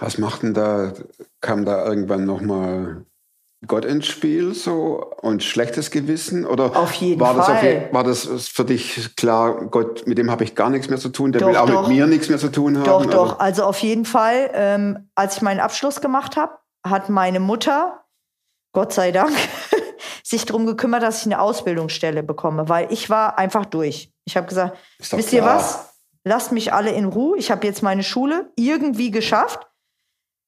Was 0.00 0.18
macht 0.18 0.42
denn 0.42 0.54
da? 0.54 0.92
Kam 1.40 1.64
da 1.64 1.84
irgendwann 1.86 2.24
nochmal 2.24 3.04
Gott 3.66 3.84
ins 3.84 4.06
Spiel 4.06 4.52
so 4.54 5.12
und 5.20 5.42
schlechtes 5.42 5.90
Gewissen? 5.90 6.44
Oder 6.44 6.76
Auf 6.76 6.92
jeden 6.94 7.20
war 7.20 7.34
Das 7.34 7.48
auf 7.48 7.58
Fall. 7.60 7.64
je, 7.88 7.92
war 7.92 8.04
das 8.04 8.48
für 8.48 8.64
dich 8.64 9.14
klar, 9.16 9.66
Gott, 9.66 10.06
mit 10.06 10.18
dem 10.18 10.30
habe 10.30 10.44
ich 10.44 10.54
gar 10.54 10.70
nichts 10.70 10.88
mehr 10.88 10.98
zu 10.98 11.08
tun, 11.10 11.32
der 11.32 11.40
Doch, 11.42 11.48
will 11.48 11.56
auch 11.56 11.66
doch. 11.68 11.88
mit 11.88 11.96
mir 11.96 12.06
nichts 12.06 12.28
mehr 12.28 12.38
zu 12.38 12.50
tun 12.50 12.76
haben? 12.78 12.84
Doch, 12.84 13.06
doch. 13.06 13.32
Oder? 13.36 13.40
Also 13.40 13.64
auf 13.64 13.78
jeden 13.78 14.04
Fall, 14.04 14.50
ähm, 14.54 15.08
als 15.14 15.36
ich 15.36 15.42
meinen 15.42 15.60
Abschluss 15.60 16.00
gemacht 16.00 16.36
habe, 16.36 16.52
hat 16.86 17.08
meine 17.08 17.40
Mutter, 17.40 18.03
Gott 18.74 18.92
sei 18.92 19.10
Dank, 19.12 19.32
sich 20.22 20.44
darum 20.44 20.66
gekümmert, 20.66 21.02
dass 21.02 21.20
ich 21.20 21.26
eine 21.26 21.40
Ausbildungsstelle 21.40 22.22
bekomme, 22.22 22.68
weil 22.68 22.92
ich 22.92 23.08
war 23.08 23.38
einfach 23.38 23.64
durch. 23.64 24.12
Ich 24.26 24.36
habe 24.36 24.46
gesagt, 24.46 24.76
wisst 24.98 25.32
ihr 25.32 25.40
klar. 25.40 25.56
was? 25.56 25.94
Lasst 26.24 26.52
mich 26.52 26.72
alle 26.72 26.90
in 26.90 27.06
Ruhe. 27.06 27.38
Ich 27.38 27.50
habe 27.50 27.66
jetzt 27.66 27.82
meine 27.82 28.02
Schule 28.02 28.50
irgendwie 28.56 29.10
geschafft. 29.10 29.66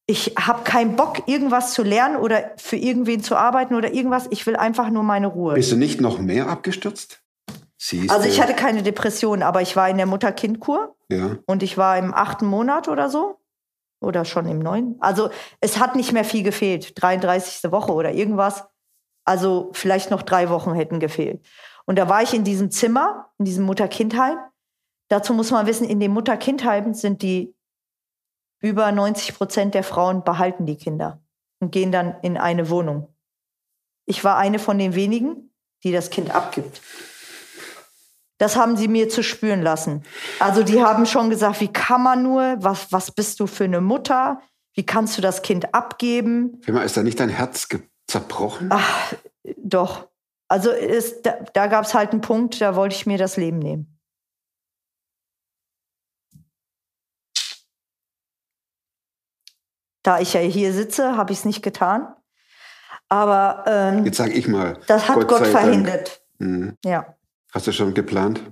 Ich 0.09 0.35
habe 0.39 0.63
keinen 0.65 0.97
Bock, 0.97 1.27
irgendwas 1.27 1.73
zu 1.73 1.83
lernen 1.83 2.17
oder 2.17 2.53
für 2.57 2.77
irgendwen 2.77 3.23
zu 3.23 3.37
arbeiten 3.37 3.75
oder 3.75 3.93
irgendwas. 3.93 4.27
Ich 4.31 4.47
will 4.47 4.57
einfach 4.57 4.89
nur 4.91 5.03
meine 5.03 5.27
Ruhe. 5.27 5.55
Bist 5.55 5.73
du 5.73 5.77
nicht 5.77 6.01
noch 6.01 6.19
mehr 6.19 6.49
abgestürzt? 6.49 7.21
Siehst 7.77 8.11
Also 8.11 8.27
ich 8.29 8.41
hatte 8.41 8.55
keine 8.55 8.83
Depression, 8.83 9.43
aber 9.43 9.61
ich 9.63 9.77
war 9.77 9.91
in 9.91 9.97
der 9.99 10.07
Mutter-Kind-Kur 10.07 10.97
Ja. 11.11 11.37
und 11.47 11.63
ich 11.63 11.77
war 11.77 11.99
im 11.99 12.15
achten 12.15 12.47
Monat 12.47 12.89
oder 12.89 13.11
so. 13.11 13.39
Oder 14.07 14.25
schon 14.25 14.47
im 14.47 14.61
neunten. 14.61 15.03
Also 15.03 15.31
es 15.61 15.79
hat 15.79 15.97
nicht 15.97 16.13
mehr 16.13 16.25
viel 16.25 16.45
gefehlt. 16.45 17.03
33. 17.03 17.73
Woche 17.73 17.93
oder 17.93 18.13
irgendwas. 18.13 18.65
Also 19.25 19.71
vielleicht 19.73 20.13
noch 20.13 20.23
drei 20.23 20.49
Wochen 20.49 20.75
hätten 20.75 21.01
gefehlt. 21.01 21.45
Und 21.87 21.99
da 21.99 22.09
war 22.09 22.23
ich 22.23 22.33
in 22.33 22.45
diesem 22.45 22.71
Zimmer, 22.71 23.33
in 23.39 23.45
diesem 23.47 23.65
Mutter-Kind-Heim. 23.65 24.39
Dazu 25.09 25.35
muss 25.35 25.51
man 25.51 25.67
wissen, 25.67 25.89
in 25.89 25.99
dem 25.99 26.13
Mutter-Kind-Heim 26.13 26.95
sind 26.95 27.23
die 27.23 27.53
über 28.61 28.93
90 28.93 29.35
Prozent 29.35 29.75
der 29.75 29.83
Frauen 29.83 30.23
behalten 30.23 30.67
die 30.67 30.77
Kinder 30.77 31.21
und 31.59 31.73
gehen 31.73 31.91
dann 31.91 32.15
in 32.23 32.37
eine 32.37 32.71
Wohnung. 32.71 33.13
Ich 34.05 34.23
war 34.23 34.37
eine 34.37 34.61
von 34.61 34.79
den 34.79 34.95
wenigen, 34.95 35.53
die 35.83 35.91
das 35.91 36.11
Kind 36.11 36.33
abgibt. 36.33 36.81
Das 38.39 38.57
haben 38.57 38.77
sie 38.77 38.89
mir 38.89 39.09
zu 39.09 39.23
spüren 39.23 39.63
lassen. 39.63 40.05
Also 40.41 40.63
die 40.63 40.83
haben 40.83 41.07
schon 41.07 41.31
gesagt, 41.31 41.61
wie 41.61 41.73
kann 41.73 42.03
man 42.03 42.23
nur, 42.23 42.57
was, 42.59 42.93
was 42.93 43.11
bist 43.11 43.41
du 43.41 43.47
für 43.47 43.65
eine 43.65 43.81
Mutter? 43.81 44.41
Wie 44.75 44.85
kannst 44.85 45.17
du 45.17 45.23
das 45.23 45.41
Kind 45.41 45.75
abgeben? 45.75 46.61
Firma, 46.63 46.83
ist 46.83 46.97
da 46.97 47.03
nicht 47.03 47.19
dein 47.19 47.31
Herz 47.31 47.67
zerbrochen? 48.07 48.69
Ach, 48.71 49.15
doch. 49.57 50.09
Also 50.49 50.71
es, 50.71 51.23
da, 51.23 51.39
da 51.55 51.67
gab 51.67 51.87
es 51.87 51.95
halt 51.95 52.13
einen 52.13 52.21
Punkt, 52.21 52.61
da 52.61 52.77
wollte 52.77 52.95
ich 52.95 53.07
mir 53.07 53.19
das 53.19 53.37
Leben 53.37 53.59
nehmen. 53.59 53.99
Da 60.03 60.21
ich 60.21 60.35
ja 60.35 60.41
hier 60.41 60.73
sitze, 60.73 61.17
habe 61.17 61.33
ich 61.33 61.41
es 61.41 61.45
nicht 61.45 61.63
getan. 61.63 62.15
Aber 63.09 63.65
ähm, 63.67 64.05
Jetzt 64.05 64.19
sage 64.19 64.33
ich 64.35 64.47
mal. 64.47 64.79
das 64.87 65.09
hat 65.09 65.27
Gott, 65.27 65.41
Dank. 65.41 65.47
verhindert. 65.47 66.23
Mhm. 66.39 66.77
Ja. 66.85 67.16
Hast 67.57 67.67
du 67.67 67.73
schon 67.73 67.95
geplant? 67.95 68.43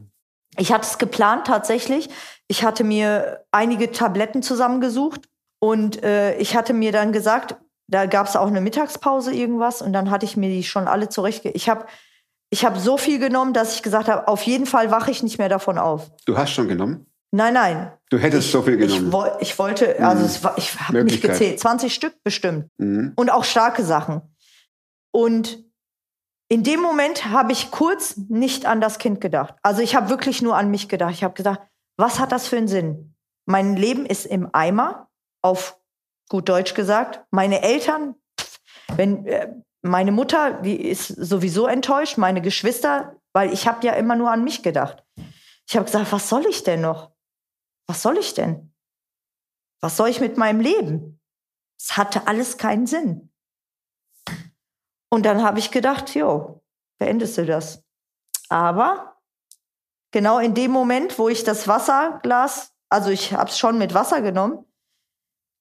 Ich 0.56 0.72
hatte 0.72 0.86
es 0.86 0.96
geplant 0.96 1.46
tatsächlich. 1.46 2.08
Ich 2.48 2.64
hatte 2.64 2.84
mir 2.84 3.44
einige 3.50 3.92
Tabletten 3.92 4.42
zusammengesucht 4.42 5.28
und 5.60 6.02
äh, 6.02 6.38
ich 6.38 6.56
hatte 6.56 6.72
mir 6.72 6.90
dann 6.90 7.12
gesagt, 7.12 7.56
da 7.86 8.06
gab 8.06 8.28
es 8.28 8.34
auch 8.34 8.46
eine 8.46 8.62
Mittagspause 8.62 9.34
irgendwas 9.34 9.82
und 9.82 9.92
dann 9.92 10.10
hatte 10.10 10.24
ich 10.24 10.38
mir 10.38 10.48
die 10.48 10.62
schon 10.64 10.88
alle 10.88 11.10
zurecht. 11.10 11.44
Ich 11.44 11.68
habe 11.68 11.84
ich 12.48 12.64
habe 12.64 12.80
so 12.80 12.96
viel 12.96 13.18
genommen, 13.18 13.52
dass 13.52 13.74
ich 13.74 13.82
gesagt 13.82 14.08
habe, 14.08 14.26
auf 14.26 14.42
jeden 14.44 14.64
Fall 14.64 14.90
wache 14.90 15.10
ich 15.10 15.22
nicht 15.22 15.36
mehr 15.36 15.50
davon 15.50 15.76
auf. 15.76 16.10
Du 16.24 16.38
hast 16.38 16.52
schon 16.52 16.68
genommen? 16.68 17.04
Nein, 17.30 17.52
nein. 17.52 17.92
Du 18.08 18.16
hättest 18.16 18.50
so 18.52 18.62
viel 18.62 18.80
Ich, 18.80 18.88
genommen. 18.94 19.12
woll, 19.12 19.32
ich 19.40 19.58
wollte, 19.58 20.02
also 20.02 20.24
es 20.24 20.42
war, 20.42 20.56
ich 20.56 20.80
habe 20.80 20.94
nicht 20.94 21.12
Möglichkeit. 21.12 21.32
gezählt, 21.32 21.60
20 21.60 21.92
Stück 21.92 22.14
bestimmt. 22.22 22.68
Mhm. 22.78 23.12
Und 23.16 23.30
auch 23.30 23.44
starke 23.44 23.84
Sachen. 23.84 24.22
Und 25.10 25.63
in 26.54 26.62
dem 26.62 26.80
Moment 26.80 27.24
habe 27.24 27.50
ich 27.50 27.72
kurz 27.72 28.16
nicht 28.16 28.64
an 28.64 28.80
das 28.80 29.00
Kind 29.00 29.20
gedacht. 29.20 29.56
Also 29.62 29.82
ich 29.82 29.96
habe 29.96 30.08
wirklich 30.08 30.40
nur 30.40 30.56
an 30.56 30.70
mich 30.70 30.88
gedacht. 30.88 31.12
Ich 31.12 31.24
habe 31.24 31.34
gedacht, 31.34 31.60
was 31.96 32.20
hat 32.20 32.30
das 32.30 32.46
für 32.46 32.56
einen 32.56 32.68
Sinn? 32.68 33.16
Mein 33.44 33.74
Leben 33.74 34.06
ist 34.06 34.24
im 34.24 34.48
Eimer, 34.52 35.10
auf 35.42 35.80
gut 36.28 36.48
Deutsch 36.48 36.74
gesagt. 36.74 37.24
Meine 37.32 37.62
Eltern, 37.62 38.14
wenn 38.94 39.26
äh, 39.26 39.52
meine 39.82 40.12
Mutter, 40.12 40.52
die 40.52 40.80
ist 40.80 41.08
sowieso 41.08 41.66
enttäuscht, 41.66 42.18
meine 42.18 42.40
Geschwister, 42.40 43.16
weil 43.32 43.52
ich 43.52 43.66
habe 43.66 43.84
ja 43.84 43.94
immer 43.94 44.14
nur 44.14 44.30
an 44.30 44.44
mich 44.44 44.62
gedacht. 44.62 45.04
Ich 45.68 45.74
habe 45.74 45.86
gesagt, 45.86 46.12
was 46.12 46.28
soll 46.28 46.46
ich 46.46 46.62
denn 46.62 46.82
noch? 46.82 47.10
Was 47.88 48.00
soll 48.00 48.16
ich 48.16 48.32
denn? 48.32 48.72
Was 49.80 49.96
soll 49.96 50.08
ich 50.08 50.20
mit 50.20 50.36
meinem 50.36 50.60
Leben? 50.60 51.20
Es 51.80 51.96
hatte 51.96 52.28
alles 52.28 52.58
keinen 52.58 52.86
Sinn. 52.86 53.33
Und 55.14 55.24
dann 55.26 55.44
habe 55.44 55.60
ich 55.60 55.70
gedacht, 55.70 56.12
jo, 56.16 56.60
beendest 56.98 57.38
du 57.38 57.46
das. 57.46 57.84
Aber 58.48 59.14
genau 60.10 60.40
in 60.40 60.54
dem 60.54 60.72
Moment, 60.72 61.20
wo 61.20 61.28
ich 61.28 61.44
das 61.44 61.68
Wasserglas, 61.68 62.72
also 62.88 63.10
ich 63.10 63.32
habe 63.32 63.48
es 63.48 63.56
schon 63.56 63.78
mit 63.78 63.94
Wasser 63.94 64.22
genommen, 64.22 64.64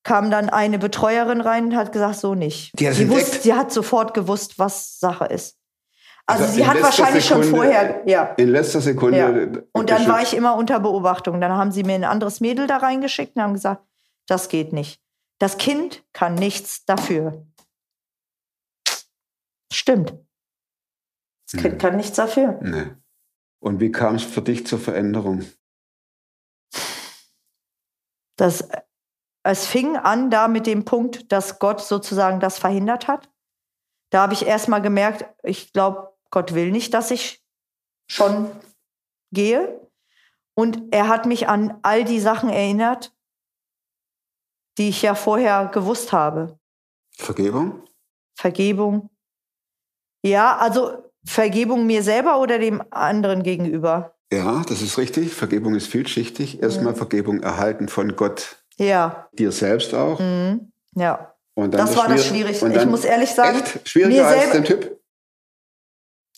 kam 0.02 0.32
dann 0.32 0.50
eine 0.50 0.80
Betreuerin 0.80 1.40
rein 1.40 1.66
und 1.66 1.76
hat 1.76 1.92
gesagt, 1.92 2.16
so 2.16 2.34
nicht. 2.34 2.72
Die 2.80 2.90
hat 2.90 2.98
entdeckt? 2.98 3.22
wusste, 3.22 3.38
sie 3.44 3.54
hat 3.54 3.72
sofort 3.72 4.16
gewusst, 4.16 4.58
was 4.58 5.00
Sache 5.00 5.26
ist. 5.26 5.56
Also, 6.26 6.46
Also 6.46 6.56
sie 6.56 6.66
hat 6.66 6.82
wahrscheinlich 6.82 7.24
schon 7.24 7.44
Sekunde- 7.44 7.64
vorher, 7.64 8.02
ja. 8.08 8.24
In 8.38 8.50
letzter 8.50 8.82
Sekunde. 8.82 9.18
Ja. 9.20 9.62
Und 9.72 9.92
dann 9.92 10.08
war 10.08 10.24
ich 10.24 10.36
immer 10.36 10.56
unter 10.56 10.80
Beobachtung. 10.80 11.40
Dann 11.40 11.52
haben 11.52 11.72
sie 11.72 11.84
mir 11.84 11.94
ein 11.94 12.06
anderes 12.06 12.40
Mädel 12.42 12.66
da 12.66 12.78
reingeschickt 12.78 13.36
und 13.36 13.44
haben 13.44 13.54
gesagt, 13.54 13.84
das 14.26 14.50
geht 14.50 14.74
nicht. 14.74 15.00
Das 15.38 15.60
Kind 15.60 16.04
kann 16.12 16.34
nichts 16.34 16.86
dafür. 16.86 17.46
Stimmt. 19.74 20.12
Das 21.52 21.62
Kind 21.62 21.76
Mhm. 21.76 21.78
kann 21.80 21.98
nichts 21.98 22.16
dafür. 22.16 22.60
Nee. 22.62 22.92
Und 23.60 23.80
wie 23.80 23.92
kam 23.92 24.16
es 24.16 24.24
für 24.24 24.42
dich 24.42 24.66
zur 24.68 24.80
Veränderung? 24.80 25.44
Das, 28.38 28.68
es 29.44 29.66
fing 29.68 29.96
an 29.96 30.30
da 30.30 30.48
mit 30.48 30.66
dem 30.68 30.86
Punkt, 30.86 31.32
dass 31.32 31.60
Gott 31.60 31.82
sozusagen 31.82 32.40
das 32.40 32.58
verhindert 32.60 33.08
hat. 33.08 33.32
Da 34.12 34.24
habe 34.24 34.34
ich 34.34 34.46
erst 34.46 34.68
mal 34.70 34.80
gemerkt, 34.82 35.26
ich 35.44 35.74
glaube, 35.74 36.14
Gott 36.30 36.54
will 36.54 36.72
nicht, 36.72 36.94
dass 36.94 37.12
ich 37.12 37.44
schon 38.10 38.50
gehe. 39.32 39.80
Und 40.56 40.94
er 40.94 41.08
hat 41.08 41.26
mich 41.26 41.48
an 41.48 41.80
all 41.84 42.04
die 42.04 42.20
Sachen 42.20 42.50
erinnert, 42.50 43.16
die 44.78 44.90
ich 44.90 45.02
ja 45.02 45.16
vorher 45.16 45.68
gewusst 45.68 46.12
habe. 46.12 46.60
Vergebung? 47.16 47.88
Vergebung. 48.36 49.10
Ja, 50.24 50.58
also 50.58 51.04
Vergebung 51.26 51.86
mir 51.86 52.04
selber 52.04 52.40
oder 52.40 52.60
dem 52.60 52.84
anderen 52.92 53.44
gegenüber. 53.44 54.16
Ja, 54.32 54.64
das 54.68 54.82
ist 54.82 54.98
richtig. 54.98 55.34
Vergebung 55.34 55.76
ist 55.76 55.88
vielschichtig. 55.88 56.62
Erstmal 56.62 56.96
Vergebung 56.96 57.42
erhalten 57.44 57.88
von 57.88 58.16
Gott, 58.16 58.58
Ja, 58.78 59.28
dir 59.34 59.52
selbst 59.52 59.94
auch. 59.94 60.20
mhm. 60.20 60.72
ja. 60.96 61.30
Und 61.56 61.72
dann 61.74 61.86
Das 61.86 61.96
war 61.96 62.08
das 62.08 62.26
Schwier- 62.26 62.30
Schwierigste. 62.46 62.66
und 62.66 62.76
Ich 62.76 62.86
muss 62.88 63.06
ehrlich 63.06 63.30
sagen, 63.30 63.60
echt 63.60 63.88
schwieriger 63.88 64.26
als 64.28 64.52
den 64.52 64.64
Typ. 64.64 65.00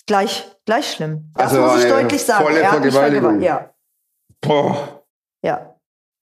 Gleich, 0.07 0.51
gleich 0.65 0.91
schlimm. 0.91 1.31
Das 1.35 1.51
Also 1.53 1.61
muss 1.61 1.83
ich 1.83 1.89
deutlich 1.89 2.21
sagen. 2.23 2.43
volle 2.43 2.59
mich 2.59 2.67
Vergewaltigung. 2.67 3.41
Ja, 3.41 3.73
Boah. 4.41 5.03
ja. 5.41 5.74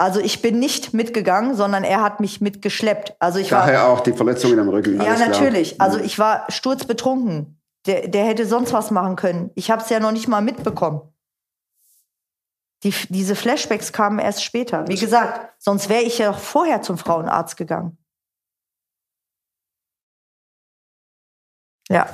Also 0.03 0.19
ich 0.19 0.41
bin 0.41 0.59
nicht 0.59 0.93
mitgegangen, 0.93 1.55
sondern 1.55 1.85
er 1.85 2.01
hat 2.01 2.19
mich 2.19 2.41
mitgeschleppt. 2.41 3.15
Also 3.19 3.39
ich 3.39 3.53
war 3.53 3.61
Daher 3.61 3.87
auch 3.87 4.01
die 4.01 4.11
Verletzungen 4.11 4.59
am 4.59 4.67
Rücken. 4.67 4.97
Ja, 4.97 5.07
alles 5.07 5.21
klar. 5.21 5.29
natürlich. 5.29 5.79
Also 5.79 5.97
Mhm. 5.99 6.03
ich 6.03 6.19
war 6.19 6.45
sturzbetrunken. 6.51 7.57
Der, 7.85 8.09
der 8.09 8.25
hätte 8.25 8.45
sonst 8.45 8.73
was 8.73 8.91
machen 8.91 9.15
können. 9.15 9.51
Ich 9.55 9.71
habe 9.71 9.81
es 9.81 9.89
ja 9.89 10.01
noch 10.01 10.11
nicht 10.11 10.27
mal 10.27 10.41
mitbekommen. 10.41 11.01
Die, 12.83 12.93
diese 13.07 13.33
Flashbacks 13.33 13.93
kamen 13.93 14.19
erst 14.19 14.43
später. 14.43 14.85
Wie 14.89 14.97
gesagt, 14.97 15.53
sonst 15.57 15.87
wäre 15.87 16.01
ich 16.03 16.17
ja 16.17 16.31
auch 16.31 16.37
vorher 16.37 16.81
zum 16.81 16.97
Frauenarzt 16.97 17.55
gegangen. 17.55 17.97
Ja, 21.89 22.09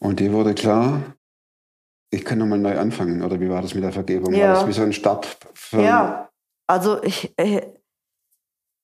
Und 0.00 0.18
dir 0.18 0.32
wurde 0.32 0.54
klar, 0.54 1.00
ich 2.14 2.24
kann 2.24 2.38
nochmal 2.38 2.58
neu 2.58 2.78
anfangen. 2.78 3.22
Oder 3.22 3.38
wie 3.40 3.48
war 3.50 3.62
das 3.62 3.74
mit 3.74 3.84
der 3.84 3.92
Vergebung? 3.92 4.32
Ja. 4.34 4.48
War 4.48 4.54
das 4.54 4.66
wie 4.66 4.72
so 4.72 4.82
ein 4.82 4.92
Start? 4.92 5.36
Ja. 5.72 6.28
Also 6.66 7.02
ich, 7.02 7.32
äh, 7.36 7.62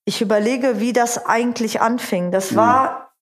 ich 0.05 0.21
überlege, 0.23 0.81
wie 0.81 0.93
das 0.93 1.25
eigentlich 1.27 1.81
anfing. 1.81 2.31
Das 2.33 2.51
Mhm. 2.53 2.57
war 2.57 3.13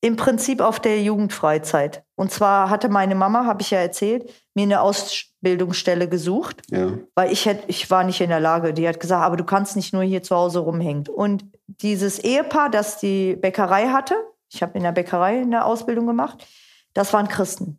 im 0.00 0.16
Prinzip 0.16 0.60
auf 0.60 0.80
der 0.80 1.00
Jugendfreizeit. 1.02 2.04
Und 2.16 2.32
zwar 2.32 2.70
hatte 2.70 2.88
meine 2.88 3.14
Mama, 3.14 3.44
habe 3.46 3.62
ich 3.62 3.70
ja 3.70 3.78
erzählt, 3.78 4.28
mir 4.54 4.64
eine 4.64 4.80
Ausbildungsstelle 4.80 6.08
gesucht. 6.08 6.62
Ja. 6.70 6.92
weil 7.14 7.30
ich 7.32 7.46
hätte, 7.46 7.64
ich 7.68 7.90
war 7.90 8.02
nicht 8.04 8.20
in 8.20 8.30
der 8.30 8.40
Lage. 8.40 8.72
Die 8.74 8.88
hat 8.88 8.98
gesagt, 9.00 9.24
aber 9.24 9.36
du 9.36 9.44
kannst 9.44 9.76
nicht 9.76 9.92
nur 9.92 10.02
hier 10.02 10.22
zu 10.22 10.34
Hause 10.34 10.60
rumhängen. 10.60 11.06
Und 11.08 11.44
dieses 11.66 12.18
Ehepaar, 12.18 12.70
das 12.70 12.98
die 12.98 13.36
Bäckerei 13.36 13.88
hatte, 13.88 14.14
ich 14.52 14.62
habe 14.62 14.76
in 14.76 14.82
der 14.84 14.92
Bäckerei 14.92 15.40
eine 15.40 15.64
Ausbildung 15.64 16.06
gemacht, 16.06 16.46
das 16.94 17.12
waren 17.12 17.28
Christen. 17.28 17.78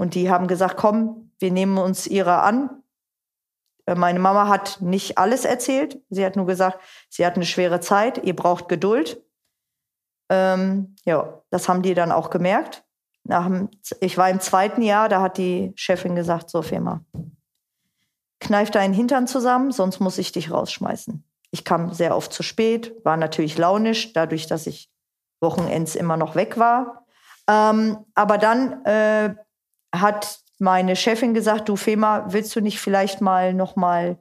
Und 0.00 0.14
die 0.14 0.30
haben 0.30 0.46
gesagt, 0.46 0.78
komm, 0.78 1.30
wir 1.40 1.52
nehmen 1.52 1.76
uns 1.76 2.06
ihrer 2.06 2.42
an. 2.42 2.70
Äh, 3.84 3.96
Meine 3.96 4.18
Mama 4.18 4.48
hat 4.48 4.80
nicht 4.80 5.18
alles 5.18 5.44
erzählt. 5.44 6.00
Sie 6.08 6.24
hat 6.24 6.36
nur 6.36 6.46
gesagt, 6.46 6.80
sie 7.10 7.26
hat 7.26 7.36
eine 7.36 7.44
schwere 7.44 7.80
Zeit, 7.80 8.24
ihr 8.24 8.34
braucht 8.34 8.70
Geduld. 8.70 9.22
Ähm, 10.30 10.96
ja, 11.04 11.42
das 11.50 11.68
haben 11.68 11.82
die 11.82 11.92
dann 11.92 12.12
auch 12.12 12.30
gemerkt. 12.30 12.82
Dem, 13.24 13.68
ich 14.00 14.16
war 14.16 14.30
im 14.30 14.40
zweiten 14.40 14.80
Jahr, 14.80 15.10
da 15.10 15.20
hat 15.20 15.36
die 15.36 15.74
Chefin 15.76 16.16
gesagt, 16.16 16.48
so 16.48 16.62
Firma, 16.62 17.04
kneif 18.40 18.70
deinen 18.70 18.94
Hintern 18.94 19.26
zusammen, 19.26 19.70
sonst 19.70 20.00
muss 20.00 20.16
ich 20.16 20.32
dich 20.32 20.50
rausschmeißen. 20.50 21.22
Ich 21.50 21.62
kam 21.66 21.92
sehr 21.92 22.16
oft 22.16 22.32
zu 22.32 22.42
spät, 22.42 22.94
war 23.04 23.18
natürlich 23.18 23.58
launisch, 23.58 24.14
dadurch, 24.14 24.46
dass 24.46 24.66
ich 24.66 24.90
Wochenends 25.42 25.94
immer 25.94 26.16
noch 26.16 26.36
weg 26.36 26.56
war. 26.56 27.04
Ähm, 27.46 27.98
aber 28.14 28.38
dann 28.38 28.82
äh, 28.86 29.34
hat 29.94 30.40
meine 30.58 30.96
Chefin 30.96 31.34
gesagt, 31.34 31.68
du 31.68 31.76
Fema, 31.76 32.26
willst 32.28 32.54
du 32.54 32.60
nicht 32.60 32.80
vielleicht 32.80 33.20
mal 33.20 33.54
noch 33.54 33.76
mal 33.76 34.18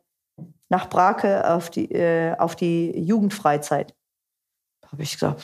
nach 0.70 0.90
Brake 0.90 1.50
auf 1.50 1.70
die, 1.70 1.92
äh, 1.92 2.36
auf 2.38 2.56
die 2.56 2.98
Jugendfreizeit? 3.00 3.94
Habe 4.92 5.04
ich 5.04 5.14
gesagt, 5.14 5.44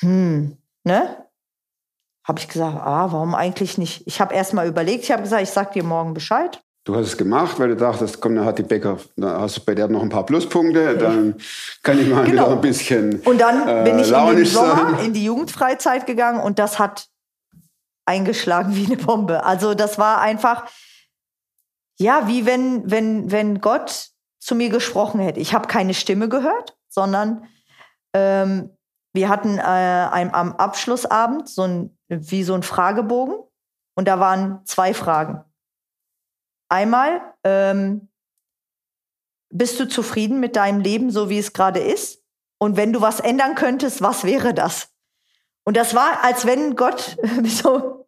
hm, 0.00 0.56
ne? 0.84 1.26
Habe 2.24 2.38
ich 2.38 2.48
gesagt, 2.48 2.76
ah, 2.76 3.08
warum 3.10 3.34
eigentlich 3.34 3.78
nicht? 3.78 4.06
Ich 4.06 4.20
habe 4.20 4.34
erst 4.34 4.54
mal 4.54 4.66
überlegt, 4.68 5.04
ich 5.04 5.10
habe 5.10 5.22
gesagt, 5.22 5.42
ich 5.42 5.50
sag 5.50 5.72
dir 5.72 5.82
morgen 5.82 6.14
Bescheid. 6.14 6.62
Du 6.84 6.94
hast 6.96 7.06
es 7.06 7.16
gemacht, 7.16 7.58
weil 7.58 7.68
du 7.68 7.76
dachtest, 7.76 8.20
komm, 8.20 8.34
dann 8.36 8.44
hat 8.44 8.58
die 8.58 8.62
Bäcker, 8.64 8.98
dann 9.16 9.40
hast 9.40 9.56
du 9.56 9.64
bei 9.64 9.74
der 9.74 9.88
noch 9.88 10.02
ein 10.02 10.08
paar 10.08 10.26
Pluspunkte, 10.26 10.96
dann 10.98 11.36
kann 11.82 11.98
ich 11.98 12.08
mal 12.08 12.24
Genau. 12.24 12.42
wieder 12.44 12.52
ein 12.52 12.60
bisschen. 12.60 13.20
Und 13.20 13.40
dann 13.40 13.68
äh, 13.68 13.84
bin 13.84 13.98
ich 13.98 14.06
in 14.08 14.12
den 14.14 14.24
launisch 14.24 14.50
Sommer 14.50 15.00
in 15.00 15.12
die 15.12 15.24
Jugendfreizeit 15.24 16.06
gegangen 16.06 16.40
und 16.40 16.58
das 16.58 16.78
hat 16.78 17.08
eingeschlagen 18.04 18.74
wie 18.74 18.86
eine 18.86 18.96
Bombe. 18.96 19.44
Also 19.44 19.74
das 19.74 19.98
war 19.98 20.20
einfach, 20.20 20.70
ja, 21.98 22.28
wie 22.28 22.46
wenn, 22.46 22.90
wenn, 22.90 23.30
wenn 23.30 23.60
Gott 23.60 24.10
zu 24.40 24.54
mir 24.54 24.70
gesprochen 24.70 25.20
hätte. 25.20 25.40
Ich 25.40 25.54
habe 25.54 25.68
keine 25.68 25.94
Stimme 25.94 26.28
gehört, 26.28 26.76
sondern 26.88 27.48
ähm, 28.14 28.76
wir 29.14 29.28
hatten 29.28 29.58
äh, 29.58 29.62
ein, 29.62 30.34
am 30.34 30.56
Abschlussabend 30.56 31.48
so 31.48 31.62
ein, 31.62 31.98
wie 32.08 32.42
so 32.42 32.54
ein 32.54 32.62
Fragebogen 32.62 33.36
und 33.94 34.08
da 34.08 34.18
waren 34.18 34.64
zwei 34.64 34.94
Fragen. 34.94 35.44
Einmal, 36.68 37.20
ähm, 37.44 38.08
bist 39.50 39.78
du 39.78 39.86
zufrieden 39.86 40.40
mit 40.40 40.56
deinem 40.56 40.80
Leben, 40.80 41.10
so 41.10 41.28
wie 41.28 41.38
es 41.38 41.52
gerade 41.52 41.80
ist? 41.80 42.24
Und 42.58 42.76
wenn 42.76 42.92
du 42.92 43.00
was 43.00 43.20
ändern 43.20 43.54
könntest, 43.54 44.00
was 44.00 44.24
wäre 44.24 44.54
das? 44.54 44.88
Und 45.64 45.76
das 45.76 45.94
war, 45.94 46.22
als 46.24 46.46
wenn 46.46 46.76
Gott 46.76 47.16
so 47.44 48.06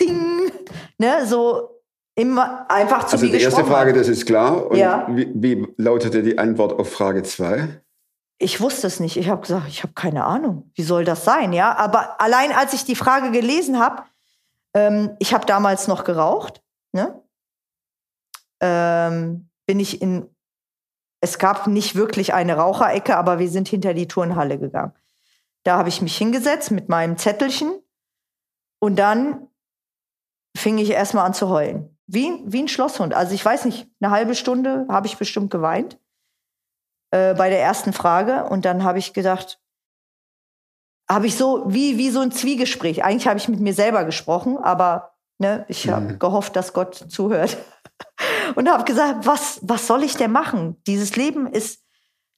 ding, 0.00 0.50
ne, 0.98 1.26
so 1.26 1.80
immer 2.14 2.70
einfach 2.70 3.06
zu 3.06 3.16
Also 3.16 3.26
die 3.26 3.40
erste 3.40 3.64
Frage, 3.64 3.90
hat. 3.92 3.98
das 4.00 4.08
ist 4.08 4.26
klar. 4.26 4.66
Und 4.70 4.76
Ja. 4.76 5.06
wie, 5.10 5.30
wie 5.34 5.66
lautete 5.78 6.22
die 6.22 6.38
Antwort 6.38 6.78
auf 6.78 6.92
Frage 6.92 7.22
2? 7.22 7.80
Ich 8.38 8.60
wusste 8.60 8.86
es 8.86 9.00
nicht. 9.00 9.16
Ich 9.16 9.28
habe 9.28 9.40
gesagt, 9.40 9.68
ich 9.68 9.82
habe 9.82 9.92
keine 9.94 10.24
Ahnung. 10.24 10.70
Wie 10.74 10.82
soll 10.82 11.04
das 11.04 11.24
sein? 11.24 11.52
Ja, 11.52 11.74
aber 11.76 12.20
allein 12.20 12.52
als 12.52 12.72
ich 12.74 12.84
die 12.84 12.96
Frage 12.96 13.30
gelesen 13.30 13.78
habe, 13.78 14.02
ähm, 14.74 15.16
ich 15.20 15.32
habe 15.32 15.46
damals 15.46 15.86
noch 15.88 16.04
geraucht, 16.04 16.62
ne? 16.92 17.22
ähm, 18.60 19.48
bin 19.66 19.80
ich 19.80 20.02
in, 20.02 20.28
es 21.20 21.38
gab 21.38 21.66
nicht 21.66 21.94
wirklich 21.94 22.34
eine 22.34 22.56
Raucherecke, 22.56 23.16
aber 23.16 23.38
wir 23.38 23.48
sind 23.48 23.68
hinter 23.68 23.94
die 23.94 24.08
Turnhalle 24.08 24.58
gegangen. 24.58 24.92
Da 25.64 25.78
habe 25.78 25.88
ich 25.88 26.02
mich 26.02 26.16
hingesetzt 26.16 26.70
mit 26.70 26.88
meinem 26.88 27.16
Zettelchen 27.18 27.72
Und 28.80 28.96
dann 28.96 29.48
fing 30.56 30.78
ich 30.78 30.90
erstmal 30.90 31.24
an 31.24 31.34
zu 31.34 31.48
heulen. 31.48 31.96
Wie, 32.06 32.42
wie 32.44 32.62
ein 32.62 32.68
Schlosshund. 32.68 33.14
Also 33.14 33.34
ich 33.34 33.44
weiß 33.44 33.64
nicht, 33.64 33.88
eine 34.00 34.10
halbe 34.10 34.34
Stunde 34.34 34.86
habe 34.88 35.06
ich 35.06 35.16
bestimmt 35.16 35.50
geweint 35.50 35.98
äh, 37.10 37.34
bei 37.34 37.48
der 37.48 37.60
ersten 37.62 37.92
Frage. 37.92 38.44
Und 38.44 38.64
dann 38.64 38.82
habe 38.84 38.98
ich 38.98 39.12
gedacht, 39.14 39.60
habe 41.08 41.26
ich 41.26 41.36
so 41.36 41.64
wie, 41.66 41.96
wie 41.96 42.10
so 42.10 42.20
ein 42.20 42.32
Zwiegespräch. 42.32 43.04
Eigentlich 43.04 43.28
habe 43.28 43.38
ich 43.38 43.48
mit 43.48 43.60
mir 43.60 43.74
selber 43.74 44.04
gesprochen, 44.04 44.58
aber 44.58 45.14
ne, 45.38 45.64
ich 45.68 45.88
habe 45.88 46.14
Mhm. 46.14 46.18
gehofft, 46.18 46.56
dass 46.56 46.72
Gott 46.72 46.94
zuhört. 47.08 47.56
Und 48.56 48.68
habe 48.70 48.84
gesagt, 48.84 49.26
was, 49.26 49.60
was 49.62 49.86
soll 49.86 50.02
ich 50.02 50.16
denn 50.16 50.32
machen? 50.32 50.76
Dieses 50.86 51.16
Leben 51.16 51.46
ist, 51.46 51.82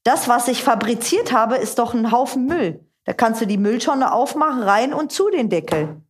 das, 0.05 0.29
was 0.29 0.49
ich 0.49 0.63
fabriziert 0.63 1.33
habe, 1.33 1.57
ist 1.57 1.79
doch 1.79 1.95
ein 1.95 2.11
Haufen 2.13 2.47
Müll. 2.47 2.87
Da 3.05 3.12
kannst 3.12 3.40
du 3.40 3.47
die 3.47 3.59
Mülltonne 3.59 4.12
aufmachen, 4.12 4.62
rein 4.62 4.95
und 4.95 5.12
zu 5.12 5.31
den 5.31 5.51
Deckel. 5.51 6.01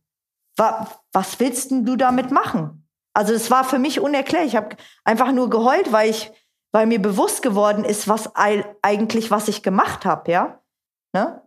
Wa 0.57 0.87
was 1.11 1.39
willst 1.39 1.71
denn 1.71 1.85
du 1.85 1.95
damit 1.95 2.31
machen? 2.31 2.87
Also 3.13 3.33
es 3.33 3.49
war 3.51 3.63
für 3.63 3.79
mich 3.79 3.99
unerklärlich. 3.99 4.53
Ich 4.53 4.55
habe 4.57 4.75
einfach 5.03 5.31
nur 5.31 5.49
geheult, 5.49 5.91
weil 5.91 6.09
ich, 6.09 6.31
weil 6.71 6.85
mir 6.85 7.01
bewusst 7.01 7.41
geworden 7.41 7.85
ist, 7.85 8.07
was 8.07 8.35
ei- 8.35 8.65
eigentlich 8.81 9.31
was 9.31 9.47
ich 9.47 9.63
gemacht 9.63 10.05
habe, 10.05 10.31
ja. 10.31 10.59
Ne? 11.13 11.41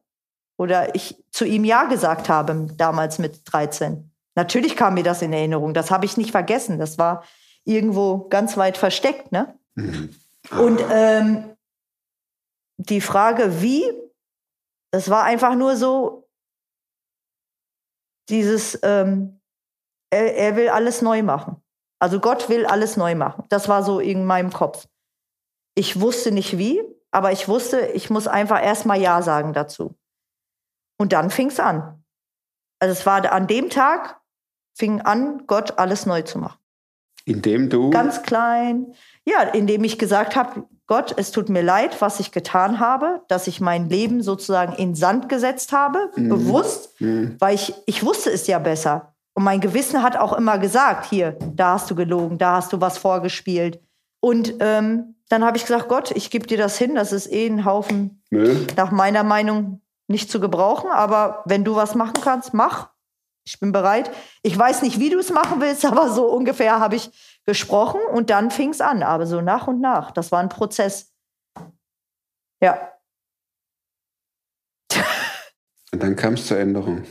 Oder 0.59 0.95
ich 0.95 1.23
zu 1.31 1.45
ihm 1.45 1.65
ja 1.65 1.85
gesagt 1.85 2.29
habe 2.29 2.67
damals 2.77 3.19
mit 3.19 3.41
13. 3.45 4.11
Natürlich 4.35 4.77
kam 4.77 4.95
mir 4.95 5.03
das 5.03 5.23
in 5.23 5.33
Erinnerung. 5.33 5.75
Das 5.75 5.91
habe 5.91 6.05
ich 6.07 6.17
nicht 6.17 6.31
vergessen. 6.31 6.79
Das 6.79 6.99
war 6.99 7.25
irgendwo 7.65 8.29
ganz 8.29 8.57
weit 8.57 8.77
versteckt, 8.79 9.31
ne? 9.33 9.59
Mhm. 9.75 10.15
Und 10.59 10.81
ähm, 10.91 11.57
die 12.79 13.01
Frage, 13.01 13.61
wie, 13.61 13.85
das 14.91 15.11
war 15.11 15.25
einfach 15.25 15.55
nur 15.55 15.77
so 15.77 16.29
dieses, 18.29 18.79
ähm, 18.83 19.41
er, 20.11 20.35
er 20.37 20.57
will 20.57 20.69
alles 20.69 21.03
neu 21.03 21.23
machen. 21.23 21.63
Also 22.01 22.21
Gott 22.21 22.49
will 22.49 22.67
alles 22.67 22.97
neu 22.97 23.15
machen. 23.15 23.45
Das 23.49 23.69
war 23.69 23.83
so 23.83 24.01
in 24.01 24.25
meinem 24.25 24.53
Kopf. 24.53 24.87
Ich 25.75 26.01
wusste 26.01 26.31
nicht 26.31 26.59
wie, 26.59 26.83
aber 27.11 27.33
ich 27.33 27.49
wusste, 27.49 27.81
ich 27.81 28.11
muss 28.11 28.27
einfach 28.27 28.63
erstmal 28.63 29.01
Ja 29.01 29.23
sagen 29.23 29.53
dazu. 29.53 29.97
Und 30.99 31.13
dann 31.13 31.31
fing 31.31 31.49
es 31.49 31.61
an. 31.61 32.05
Also 32.81 32.93
es 32.93 33.07
war 33.07 33.31
an 33.33 33.47
dem 33.47 33.71
Tag, 33.71 34.21
fing 34.77 35.01
an, 35.01 35.47
Gott 35.47 35.79
alles 35.79 36.07
neu 36.07 36.23
zu 36.23 36.39
machen. 36.39 36.59
Indem 37.25 37.69
du. 37.69 37.91
Ganz 37.91 38.23
klein. 38.23 38.95
Ja, 39.25 39.43
indem 39.43 39.85
ich 39.85 39.99
gesagt 39.99 40.37
habe, 40.37 40.67
Gott, 40.89 41.15
es 41.17 41.31
tut 41.31 41.49
mir 41.51 41.63
leid, 41.63 42.01
was 42.01 42.19
ich 42.19 42.33
getan 42.33 42.81
habe, 42.81 43.21
dass 43.29 43.47
ich 43.47 43.61
mein 43.61 43.89
Leben 43.89 44.23
sozusagen 44.23 44.73
in 44.73 44.95
Sand 44.97 45.29
gesetzt 45.29 45.71
habe, 45.73 46.11
bewusst, 46.17 47.01
Mhm. 47.01 47.37
weil 47.39 47.55
ich, 47.55 47.75
ich 47.87 48.05
wusste 48.05 48.31
es 48.31 48.47
ja 48.49 48.59
besser. 48.59 49.15
Und 49.35 49.45
mein 49.45 49.61
Gewissen 49.61 50.03
hat 50.03 50.17
auch 50.17 50.33
immer 50.33 50.59
gesagt, 50.59 51.05
hier, 51.09 51.37
da 51.55 51.75
hast 51.75 51.91
du 51.91 51.95
gelogen, 51.95 52.39
da 52.39 52.57
hast 52.57 52.73
du 52.73 52.81
was 52.81 52.99
vorgespielt. 52.99 53.81
Und 54.21 54.55
ähm, 54.61 55.15
dann 55.29 55.45
habe 55.45 55.57
ich 55.59 55.65
gesagt, 55.67 55.89
Gott, 55.89 56.11
ich 56.13 56.31
gebe 56.31 56.47
dir 56.47 56.59
das 56.59 56.77
hin, 56.79 56.95
das 56.97 57.13
ist 57.13 57.31
eh 57.31 57.47
ein 57.47 57.65
Haufen, 57.65 58.23
Müll. 58.31 58.67
nach 58.77 58.91
meiner 58.91 59.23
Meinung, 59.23 59.81
nicht 60.09 60.31
zu 60.31 60.41
gebrauchen. 60.41 60.91
Aber 60.91 61.43
wenn 61.45 61.65
du 61.65 61.77
was 61.77 61.95
machen 61.95 62.15
kannst, 62.23 62.55
mach. 62.55 62.89
Ich 63.49 63.61
bin 63.61 63.73
bereit. 63.73 64.11
Ich 64.43 64.57
weiß 64.57 64.83
nicht, 64.83 64.99
wie 64.99 65.11
du 65.11 65.19
es 65.19 65.31
machen 65.31 65.61
willst, 65.61 65.85
aber 65.87 66.11
so 66.11 66.27
ungefähr 66.27 66.79
habe 66.79 66.97
ich 66.97 67.11
gesprochen 67.45 68.01
und 68.13 68.31
dann 68.31 68.51
fing 68.51 68.71
es 68.71 68.81
an. 68.81 69.03
Aber 69.03 69.27
so 69.27 69.41
nach 69.41 69.67
und 69.67 69.81
nach. 69.81 70.11
Das 70.11 70.33
war 70.33 70.41
ein 70.41 70.49
Prozess. 70.49 71.13
Ja. 72.63 72.93
Und 75.91 76.03
dann 76.03 76.17
kam 76.17 76.35
es 76.35 76.47
zur 76.47 76.59
Änderung. 76.59 77.05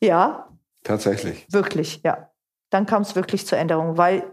Ja, 0.00 0.50
Tatsächlich. 0.82 1.46
Wirklich, 1.50 2.00
ja. 2.04 2.30
Dann 2.70 2.86
kam 2.86 3.02
es 3.02 3.16
wirklich 3.16 3.46
zur 3.46 3.58
Änderung, 3.58 3.96
weil 3.96 4.32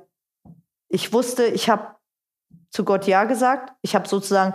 ich 0.90 1.12
wusste, 1.12 1.46
ich 1.46 1.70
habe 1.70 1.96
zu 2.70 2.86
Gott 2.86 3.08
Ja 3.08 3.26
gesagt. 3.26 3.74
Ich 3.82 3.96
habe 3.96 4.08
sozusagen, 4.08 4.54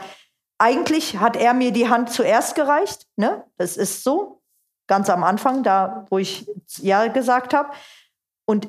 eigentlich 0.59 1.19
hat 1.19 1.37
er 1.37 1.55
mir 1.55 1.73
die 1.73 1.89
Hand 1.89 2.11
zuerst 2.11 2.55
gereicht. 2.55 3.07
Ne? 3.17 3.45
Das 3.57 3.77
ist 3.77 4.05
so. 4.05 4.42
Ganz 4.89 5.09
am 5.11 5.23
Anfang, 5.25 5.63
da 5.63 6.07
wo 6.11 6.19
ich 6.19 6.51
Ja 6.79 7.07
gesagt 7.09 7.55
habe. 7.55 7.71
Und 8.47 8.69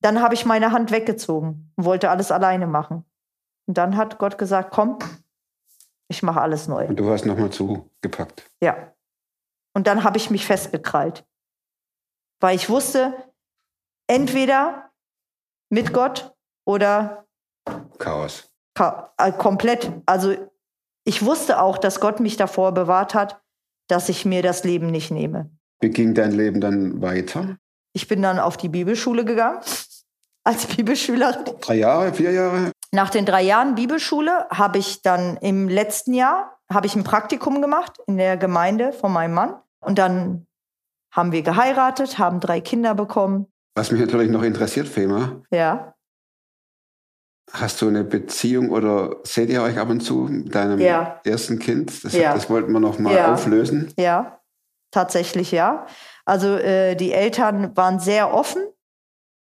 dann 0.00 0.20
habe 0.22 0.34
ich 0.34 0.44
meine 0.44 0.72
Hand 0.72 0.90
weggezogen 0.90 1.72
und 1.76 1.84
wollte 1.84 2.10
alles 2.10 2.30
alleine 2.30 2.66
machen. 2.66 3.04
Und 3.66 3.78
dann 3.78 3.96
hat 3.96 4.18
Gott 4.18 4.38
gesagt, 4.38 4.70
komm, 4.72 4.98
ich 6.08 6.22
mache 6.22 6.40
alles 6.40 6.68
neu. 6.68 6.86
Und 6.86 6.96
du 7.00 7.10
hast 7.10 7.24
nochmal 7.26 7.50
zugepackt. 7.50 8.48
Ja. 8.60 8.92
Und 9.74 9.86
dann 9.86 10.04
habe 10.04 10.18
ich 10.18 10.30
mich 10.30 10.46
festgekrallt. 10.46 11.26
Weil 12.40 12.54
ich 12.54 12.68
wusste, 12.68 13.32
entweder 14.06 14.90
mit 15.70 15.92
Gott 15.92 16.34
oder 16.66 17.26
Chaos. 17.98 18.52
ka- 18.74 19.12
äh, 19.18 19.32
komplett. 19.32 19.90
Also 20.06 20.34
ich 21.04 21.24
wusste 21.24 21.60
auch, 21.60 21.78
dass 21.78 21.98
Gott 22.00 22.20
mich 22.20 22.36
davor 22.36 22.72
bewahrt 22.72 23.14
hat, 23.14 23.40
dass 23.88 24.08
ich 24.08 24.24
mir 24.24 24.42
das 24.42 24.64
Leben 24.64 24.90
nicht 24.90 25.10
nehme. 25.10 25.50
Wie 25.80 25.90
ging 25.90 26.14
dein 26.14 26.32
Leben 26.32 26.60
dann 26.60 27.00
weiter? 27.02 27.56
Ich 27.92 28.08
bin 28.08 28.22
dann 28.22 28.38
auf 28.38 28.56
die 28.56 28.68
Bibelschule 28.68 29.24
gegangen 29.24 29.60
als 30.44 30.66
Bibelschülerin. 30.66 31.44
Drei 31.60 31.76
Jahre, 31.76 32.12
vier 32.12 32.32
Jahre? 32.32 32.72
Nach 32.92 33.10
den 33.10 33.26
drei 33.26 33.42
Jahren 33.42 33.74
Bibelschule 33.74 34.46
habe 34.50 34.78
ich 34.78 35.02
dann 35.02 35.36
im 35.38 35.68
letzten 35.68 36.14
Jahr 36.14 36.58
habe 36.72 36.86
ich 36.86 36.96
ein 36.96 37.04
Praktikum 37.04 37.62
gemacht 37.62 37.98
in 38.06 38.16
der 38.16 38.36
Gemeinde 38.36 38.92
von 38.92 39.12
meinem 39.12 39.34
Mann 39.34 39.54
und 39.80 39.98
dann 39.98 40.46
haben 41.12 41.32
wir 41.32 41.42
geheiratet, 41.42 42.18
haben 42.18 42.40
drei 42.40 42.60
Kinder 42.60 42.94
bekommen. 42.94 43.46
Was 43.74 43.90
mich 43.92 44.00
natürlich 44.00 44.30
noch 44.30 44.42
interessiert, 44.42 44.88
Fema, 44.88 45.42
Ja, 45.50 45.94
hast 47.52 47.80
du 47.80 47.88
eine 47.88 48.04
Beziehung 48.04 48.70
oder 48.70 49.16
seht 49.24 49.50
ihr 49.50 49.62
euch 49.62 49.78
ab 49.78 49.88
und 49.88 50.00
zu 50.00 50.26
mit 50.30 50.54
deinem 50.54 50.78
Ja. 50.80 51.20
ersten 51.24 51.58
Kind? 51.58 52.04
Das, 52.04 52.12
Ja. 52.12 52.34
das 52.34 52.50
wollten 52.50 52.72
wir 52.72 52.80
noch 52.80 52.98
mal 52.98 53.14
Ja. 53.14 53.32
auflösen. 53.32 53.92
ja, 53.96 54.40
tatsächlich 54.90 55.52
ja. 55.52 55.86
Also 56.24 56.48
äh, 56.56 56.96
die 56.96 57.12
Eltern 57.12 57.76
waren 57.76 58.00
sehr 58.00 58.34
offen 58.34 58.62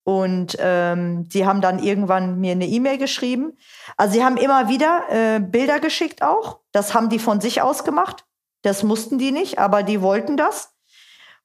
und 0.05 0.57
ähm, 0.59 1.29
die 1.29 1.47
haben 1.47 1.61
dann 1.61 1.79
irgendwann 1.79 2.41
mir 2.41 2.53
eine 2.53 2.67
E-Mail 2.67 2.99
geschrieben. 2.99 3.57
Also 3.97 4.15
sie 4.15 4.25
haben 4.25 4.37
immer 4.37 4.69
wieder 4.69 5.03
äh, 5.11 5.39
Bilder 5.41 5.79
geschickt 5.79 6.23
auch. 6.23 6.59
Das 6.73 6.93
haben 6.95 7.09
die 7.09 7.21
von 7.21 7.41
sich 7.41 7.63
aus 7.63 7.85
gemacht. 7.85 8.25
Das 8.63 8.83
mussten 8.83 9.19
die 9.19 9.31
nicht, 9.33 9.59
aber 9.61 9.83
die 9.85 10.03
wollten 10.03 10.37
das. 10.37 10.71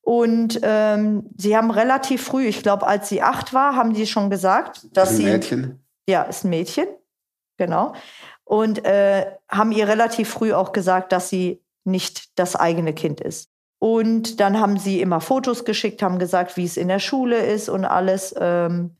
Und 0.01 0.59
ähm, 0.63 1.29
sie 1.37 1.55
haben 1.57 1.69
relativ 1.69 2.23
früh, 2.23 2.45
ich 2.47 2.63
glaube, 2.63 2.87
als 2.87 3.09
sie 3.09 3.21
acht 3.21 3.53
war, 3.53 3.75
haben 3.75 3.93
die 3.93 4.07
schon 4.07 4.29
gesagt, 4.29 4.87
dass 4.93 5.09
Ein 5.11 5.15
sie 5.17 5.23
Mädchen. 5.25 5.83
Ja, 6.07 6.23
ist 6.23 6.43
ein 6.43 6.49
Mädchen, 6.49 6.87
genau. 7.57 7.93
Und 8.43 8.85
äh, 8.85 9.25
haben 9.49 9.71
ihr 9.71 9.87
relativ 9.87 10.29
früh 10.29 10.53
auch 10.53 10.71
gesagt, 10.71 11.11
dass 11.11 11.29
sie 11.29 11.61
nicht 11.83 12.37
das 12.39 12.55
eigene 12.55 12.93
Kind 12.93 13.21
ist. 13.21 13.49
Und 13.79 14.39
dann 14.39 14.59
haben 14.59 14.77
sie 14.79 15.01
immer 15.01 15.21
Fotos 15.21 15.65
geschickt, 15.65 16.01
haben 16.01 16.17
gesagt, 16.17 16.57
wie 16.57 16.65
es 16.65 16.77
in 16.77 16.87
der 16.87 16.99
Schule 16.99 17.45
ist 17.45 17.69
und 17.69 17.85
alles. 17.85 18.33
Ähm, 18.39 18.97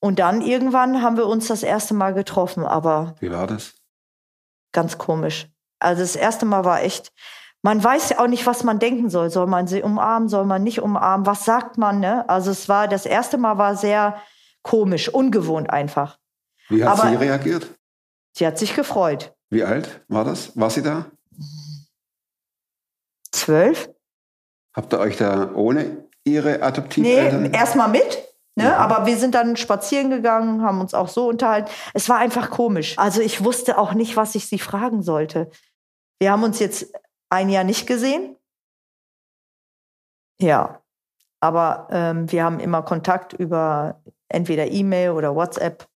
und 0.00 0.18
dann 0.18 0.42
irgendwann 0.42 1.02
haben 1.02 1.16
wir 1.16 1.26
uns 1.26 1.48
das 1.48 1.62
erste 1.62 1.94
Mal 1.94 2.14
getroffen, 2.14 2.64
aber 2.64 3.14
Wie 3.20 3.30
war 3.30 3.46
das? 3.46 3.74
ganz 4.72 4.98
komisch. 4.98 5.48
Also 5.80 6.02
das 6.02 6.16
erste 6.16 6.46
Mal 6.46 6.64
war 6.64 6.82
echt, 6.82 7.12
man 7.62 7.82
weiß 7.82 8.10
ja 8.10 8.20
auch 8.20 8.26
nicht, 8.26 8.46
was 8.46 8.64
man 8.64 8.78
denken 8.78 9.10
soll. 9.10 9.30
Soll 9.30 9.46
man 9.46 9.66
sie 9.66 9.82
umarmen, 9.82 10.28
soll 10.28 10.44
man 10.44 10.62
nicht 10.62 10.80
umarmen? 10.80 11.26
Was 11.26 11.44
sagt 11.44 11.78
man? 11.78 12.00
Ne? 12.00 12.28
Also 12.28 12.50
es 12.50 12.68
war, 12.68 12.88
das 12.88 13.06
erste 13.06 13.38
Mal 13.38 13.58
war 13.58 13.76
sehr 13.76 14.20
komisch, 14.62 15.08
ungewohnt 15.08 15.70
einfach. 15.70 16.18
Wie 16.68 16.84
hat 16.84 16.98
Aber- 16.98 17.08
sie 17.10 17.16
reagiert? 17.16 17.68
Sie 18.36 18.46
hat 18.46 18.58
sich 18.58 18.74
gefreut. 18.74 19.34
Wie 19.50 19.64
alt 19.64 20.04
war 20.08 20.24
das? 20.24 20.56
War 20.56 20.70
sie 20.70 20.82
da? 20.82 21.06
Zwölf? 23.32 23.90
Habt 24.74 24.92
ihr 24.92 25.00
euch 25.00 25.16
da 25.16 25.52
ohne 25.54 26.06
ihre 26.24 26.52
Nee, 26.52 26.62
Adoptiveltern? 26.62 27.52
erstmal 27.52 27.88
mit. 27.88 28.24
Ne? 28.54 28.64
Ja. 28.64 28.76
Aber 28.78 29.06
wir 29.06 29.16
sind 29.16 29.34
dann 29.34 29.56
spazieren 29.56 30.10
gegangen, 30.10 30.62
haben 30.62 30.80
uns 30.80 30.92
auch 30.94 31.08
so 31.08 31.28
unterhalten. 31.28 31.70
Es 31.94 32.08
war 32.08 32.18
einfach 32.18 32.50
komisch. 32.50 32.98
Also 32.98 33.20
ich 33.20 33.44
wusste 33.44 33.78
auch 33.78 33.94
nicht, 33.94 34.16
was 34.16 34.34
ich 34.34 34.46
sie 34.46 34.58
fragen 34.58 35.02
sollte. 35.02 35.50
Wir 36.20 36.32
haben 36.32 36.42
uns 36.42 36.58
jetzt 36.58 36.92
ein 37.30 37.48
Jahr 37.48 37.64
nicht 37.64 37.86
gesehen. 37.86 38.36
Ja, 40.40 40.82
aber 41.40 41.88
ähm, 41.90 42.30
wir 42.30 42.44
haben 42.44 42.60
immer 42.60 42.82
Kontakt 42.82 43.32
über 43.32 44.00
entweder 44.28 44.66
E-Mail 44.66 45.10
oder 45.10 45.34
WhatsApp. 45.34 45.88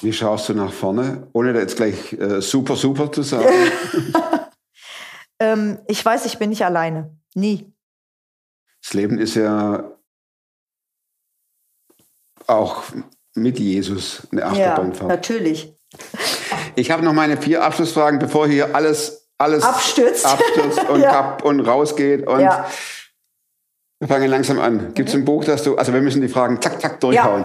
Wie 0.00 0.12
schaust 0.12 0.48
du 0.48 0.54
nach 0.54 0.72
vorne? 0.72 1.28
Ohne 1.32 1.52
da 1.52 1.60
jetzt 1.60 1.76
gleich 1.76 2.12
äh, 2.12 2.40
super, 2.40 2.76
super 2.76 3.10
zu 3.12 3.22
sagen. 3.22 3.48
Ähm, 5.40 5.78
ich 5.86 6.04
weiß, 6.04 6.26
ich 6.26 6.38
bin 6.38 6.50
nicht 6.50 6.64
alleine. 6.64 7.16
Nie. 7.36 7.72
Das 8.82 8.92
Leben 8.92 9.20
ist 9.20 9.36
ja 9.36 9.88
auch 12.48 12.82
mit 13.34 13.58
Jesus 13.60 14.26
eine 14.32 14.40
Ja, 14.40 14.48
Achterbahnfahrt. 14.48 15.08
natürlich. 15.08 15.74
Ich 16.74 16.90
habe 16.90 17.04
noch 17.04 17.12
meine 17.12 17.36
vier 17.40 17.62
Abschlussfragen, 17.62 18.18
bevor 18.18 18.48
hier 18.48 18.74
alles, 18.74 19.28
alles 19.38 19.62
Abstürzt. 19.62 20.26
abstürzt 20.26 20.82
und, 20.88 21.02
Ja. 21.02 21.36
und 21.42 21.60
rausgeht. 21.60 22.26
Und 22.26 22.40
Ja. 22.40 22.68
Wir 24.00 24.08
fangen 24.08 24.28
langsam 24.30 24.58
an. 24.58 24.92
Gibt 24.94 25.08
es 25.08 25.14
ein 25.14 25.24
Buch, 25.24 25.44
das 25.44 25.62
du, 25.62 25.76
also 25.76 25.92
wir 25.92 26.00
müssen 26.00 26.20
die 26.20 26.28
Fragen 26.28 26.60
zack, 26.60 26.80
zack 26.80 27.00
durchhauen. 27.00 27.44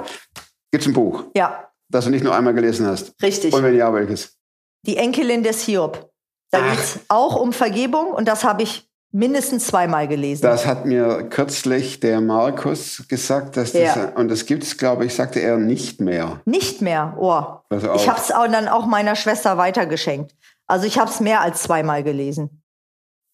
Gibt 0.72 0.84
es 0.84 0.88
ein 0.88 0.94
Buch, 0.94 1.26
Ja, 1.36 1.72
das 1.94 2.06
du 2.06 2.12
nicht 2.12 2.24
nur 2.24 2.36
einmal 2.36 2.54
gelesen 2.54 2.86
hast? 2.88 3.14
richtig. 3.22 3.54
Und 3.54 3.64
wenn 3.64 3.76
ja, 3.76 3.94
welches? 3.94 4.38
Die 4.86 4.98
Enkelin 4.98 5.44
des 5.44 5.62
Hiob. 5.62 6.10
Da 6.52 6.60
geht 6.70 6.80
es 6.80 7.00
auch 7.08 7.36
um 7.36 7.52
Vergebung 7.54 8.12
und 8.12 8.28
das 8.28 8.44
habe 8.44 8.62
ich 8.64 8.88
mindestens 9.12 9.68
zweimal 9.68 10.08
gelesen. 10.08 10.42
Das 10.44 10.66
hat 10.66 10.86
mir 10.86 11.24
kürzlich 11.30 12.00
der 12.00 12.20
Markus 12.22 13.04
gesagt, 13.08 13.58
dass 13.58 13.72
das, 13.72 13.96
Ja. 13.96 14.12
und 14.16 14.30
das 14.30 14.46
gibt 14.46 14.64
es, 14.64 14.78
glaube 14.78 15.06
ich, 15.06 15.14
sagte 15.16 15.40
er 15.40 15.58
nicht 15.58 16.02
mehr. 16.02 16.42
Nicht 16.46 16.82
mehr. 16.82 17.16
Oh. 17.20 17.30
Auf. 17.30 17.62
Ich 17.96 18.08
habe 18.10 18.20
es 18.20 18.28
dann 18.28 18.68
auch 18.68 18.86
meiner 18.86 19.16
Schwester 19.16 19.58
weitergeschenkt. 19.58 20.36
Also 20.68 20.86
ich 20.86 21.00
habe 21.00 21.10
es 21.10 21.20
mehr 21.20 21.42
als 21.42 21.64
zweimal 21.64 22.04
gelesen. 22.04 22.64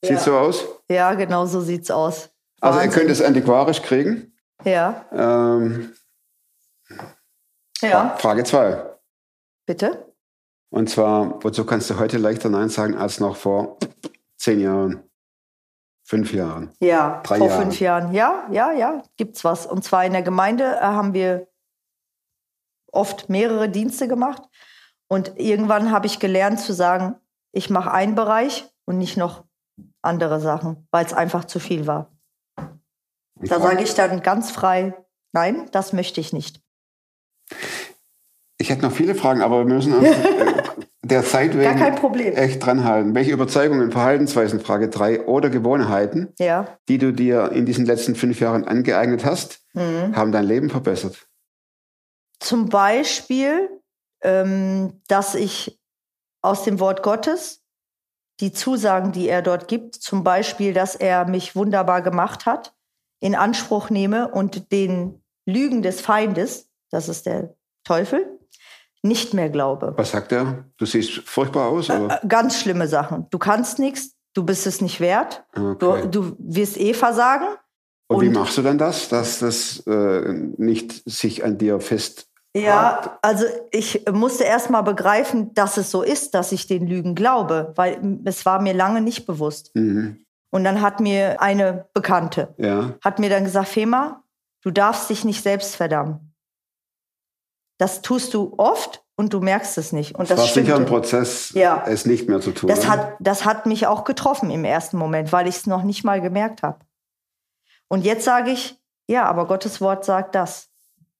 Sieht 0.04 0.20
so 0.20 0.38
aus? 0.38 0.66
Ja, 0.90 1.14
genau 1.14 1.46
so 1.46 1.60
sieht's 1.62 1.92
aus. 1.92 2.30
Also 2.62 2.80
ihr 2.80 2.84
Wahnsinn. 2.86 3.00
könnt 3.00 3.12
es 3.12 3.22
antiquarisch 3.22 3.82
kriegen. 3.82 4.34
Ja, 4.66 5.06
Ähm, 5.14 5.94
ja. 7.82 8.16
Frage 8.18 8.44
2. 8.44 8.84
Bitte? 9.66 10.14
Und 10.72 10.90
zwar, 10.90 11.44
wozu 11.44 11.66
kannst 11.66 11.90
du 11.90 12.00
heute 12.00 12.18
leichter 12.18 12.50
Nein 12.50 12.70
sagen 12.70 12.96
als 12.96 13.20
noch 13.20 13.36
vor 13.36 13.78
zehn 14.38 14.60
Jahren, 14.60 15.04
fünf 16.04 16.34
Jahren? 16.34 16.72
Ja, 16.80 17.22
Drei 17.24 17.38
vor 17.40 17.48
Jahren. 17.48 17.62
fünf 17.64 17.80
Jahren. 17.80 18.14
Ja, 18.14 18.48
ja, 18.52 18.72
ja, 18.72 19.04
gibt's 19.18 19.44
was. 19.44 19.66
Und 19.66 19.84
zwar 19.84 20.06
in 20.06 20.14
der 20.14 20.22
Gemeinde 20.22 20.64
äh, 20.64 20.82
haben 20.82 21.14
wir 21.14 21.48
oft 22.92 23.30
mehrere 23.30 23.70
Dienste 23.70 24.08
gemacht. 24.08 24.44
Und 25.08 25.40
irgendwann 25.40 25.92
habe 25.92 26.06
ich 26.06 26.20
gelernt 26.20 26.60
zu 26.60 26.74
sagen, 26.74 27.16
ich 27.52 27.70
mache 27.70 27.92
einen 27.92 28.14
Bereich 28.16 28.72
und 28.86 29.00
nicht 29.00 29.18
noch 29.18 29.44
andere 30.04 30.40
Sachen, 30.40 30.88
weil 30.92 31.06
es 31.06 31.14
einfach 31.14 31.46
zu 31.46 31.60
viel 31.60 31.88
war. 31.88 32.12
Und 32.58 33.50
Da 33.52 33.60
sage 33.60 33.82
ich 33.82 33.96
dann 33.96 34.22
ganz 34.22 34.52
frei, 34.52 34.94
nein, 35.32 35.68
das 35.72 35.94
möchte 35.94 36.22
ich 36.22 36.32
nicht. 36.32 36.62
Ich 38.58 38.70
hätte 38.70 38.82
noch 38.82 38.92
viele 38.92 39.16
Fragen, 39.16 39.42
aber 39.42 39.60
wir 39.66 39.74
müssen 39.74 39.94
uns 39.94 40.08
der 41.02 41.24
Zeit 41.24 41.58
wegen 41.58 41.78
kein 41.78 41.96
Problem. 41.96 42.36
echt 42.36 42.64
dranhalten. 42.66 43.16
Welche 43.16 43.32
Überzeugungen, 43.32 43.92
Verhaltensweisen, 43.92 44.60
Frage 44.60 44.90
3, 44.90 45.26
oder 45.28 45.50
Gewohnheiten, 45.50 46.34
Ja. 46.40 46.78
die 46.88 46.98
du 46.98 47.12
dir 47.14 47.52
in 47.54 47.66
diesen 47.66 47.86
letzten 47.86 48.16
fünf 48.16 48.40
Jahren 48.40 48.66
angeeignet 48.66 49.24
hast, 49.26 49.62
Mhm. 49.74 50.16
haben 50.16 50.32
dein 50.32 50.46
Leben 50.46 50.70
verbessert? 50.70 51.28
Zum 52.40 52.70
Beispiel, 52.70 53.70
ähm, 54.24 55.02
dass 55.08 55.36
ich 55.36 55.80
aus 56.42 56.64
dem 56.64 56.80
Wort 56.80 57.04
Gottes 57.04 57.64
die 58.40 58.54
Zusagen, 58.54 59.12
die 59.12 59.28
er 59.28 59.42
dort 59.42 59.68
gibt, 59.68 59.96
zum 59.96 60.24
Beispiel, 60.24 60.74
dass 60.74 60.96
er 60.96 61.26
mich 61.26 61.56
wunderbar 61.56 62.02
gemacht 62.02 62.46
hat, 62.46 62.74
in 63.22 63.36
Anspruch 63.36 63.90
nehme 63.90 64.30
und 64.30 64.72
den 64.72 65.22
Lügen 65.46 65.82
des 65.82 66.00
Feindes, 66.00 66.69
das 66.92 67.10
ist 67.10 67.26
der 67.26 67.54
Teufel, 67.84 68.26
nicht 69.02 69.34
mehr 69.34 69.50
glaube. 69.50 69.94
Was 69.98 70.12
sagt 70.12 70.32
er? 70.32 70.66
Du 70.78 70.86
siehst 70.86 71.12
furchtbar 71.26 71.68
aus? 71.70 71.90
Oder? 71.90 72.20
Ganz 72.28 72.60
schlimme 72.60 72.88
Sachen. 72.88 73.28
Du 73.30 73.38
kannst 73.40 73.80
nichts, 73.80 74.16
du 74.34 74.44
bist 74.44 74.68
es 74.68 74.82
nicht 74.82 75.00
wert, 75.00 75.46
du, 75.56 75.70
Okay. 75.92 76.08
du 76.12 76.36
wirst 76.40 76.78
eh 76.78 76.94
versagen. 76.94 77.48
Und 78.08 78.22
wie 78.22 78.28
und- 78.28 78.34
machst 78.34 78.58
du 78.58 78.62
dann 78.62 78.78
das, 78.78 79.08
dass 79.10 79.40
das 79.40 79.80
äh, 79.88 80.34
nicht 80.58 81.04
sich 81.10 81.44
an 81.44 81.58
dir 81.58 81.80
fest 81.80 82.28
Ja, 82.56 83.20
also 83.22 83.46
ich 83.72 84.06
musste 84.12 84.44
erst 84.44 84.70
mal 84.72 84.82
begreifen, 84.82 85.54
dass 85.54 85.78
es 85.78 85.92
so 85.92 86.02
ist, 86.02 86.34
dass 86.34 86.52
ich 86.52 86.66
den 86.68 86.88
Lügen 86.88 87.14
glaube, 87.16 87.72
weil 87.76 88.20
es 88.26 88.46
war 88.46 88.60
mir 88.62 88.74
lange 88.74 89.02
nicht 89.02 89.26
bewusst. 89.28 89.72
Mhm. 89.76 90.26
Und 90.52 90.64
dann 90.64 90.82
hat 90.82 91.00
mir 91.00 91.40
eine 91.42 91.86
Bekannte, 91.94 92.56
Ja. 92.58 92.96
hat 93.04 93.20
mir 93.20 93.30
dann 93.30 93.44
gesagt, 93.44 93.68
Fema, 93.70 94.24
du 94.64 94.72
darfst 94.72 95.10
dich 95.12 95.24
nicht 95.24 95.44
selbst 95.44 95.76
verdammen. 95.76 96.29
Das 97.80 98.02
tust 98.04 98.34
du 98.34 98.54
oft 98.58 99.04
und 99.16 99.34
du 99.34 99.40
merkst 99.40 99.78
es 99.78 99.92
nicht. 99.92 100.14
Und 100.16 100.24
Es 100.24 100.30
das 100.30 100.40
war 100.40 100.48
sicher 100.48 100.76
ein. 100.76 100.86
Prozess, 100.86 101.52
Ja. 101.54 101.84
es 101.88 102.06
nicht 102.06 102.30
mehr 102.30 102.42
zu 102.42 102.52
tun. 102.52 102.68
Das 102.68 102.82
oder? 102.82 102.90
hat, 102.90 103.14
das 103.20 103.46
hat 103.46 103.66
mich 103.66 103.88
auch 103.88 104.04
getroffen 104.04 104.52
im 104.52 104.64
ersten 104.66 104.98
Moment, 104.98 105.32
weil 105.32 105.48
ich 105.48 105.56
es 105.58 105.66
noch 105.66 105.84
nicht 105.84 106.04
mal 106.04 106.22
gemerkt 106.22 106.62
habe. 106.62 106.80
Und 107.88 108.06
jetzt 108.06 108.26
sage 108.26 108.52
ich, 108.52 108.78
ja, 109.08 109.26
aber 109.26 109.48
Gottes 109.48 109.82
Wort 109.82 110.06
sagt 110.06 110.36
das. 110.36 110.68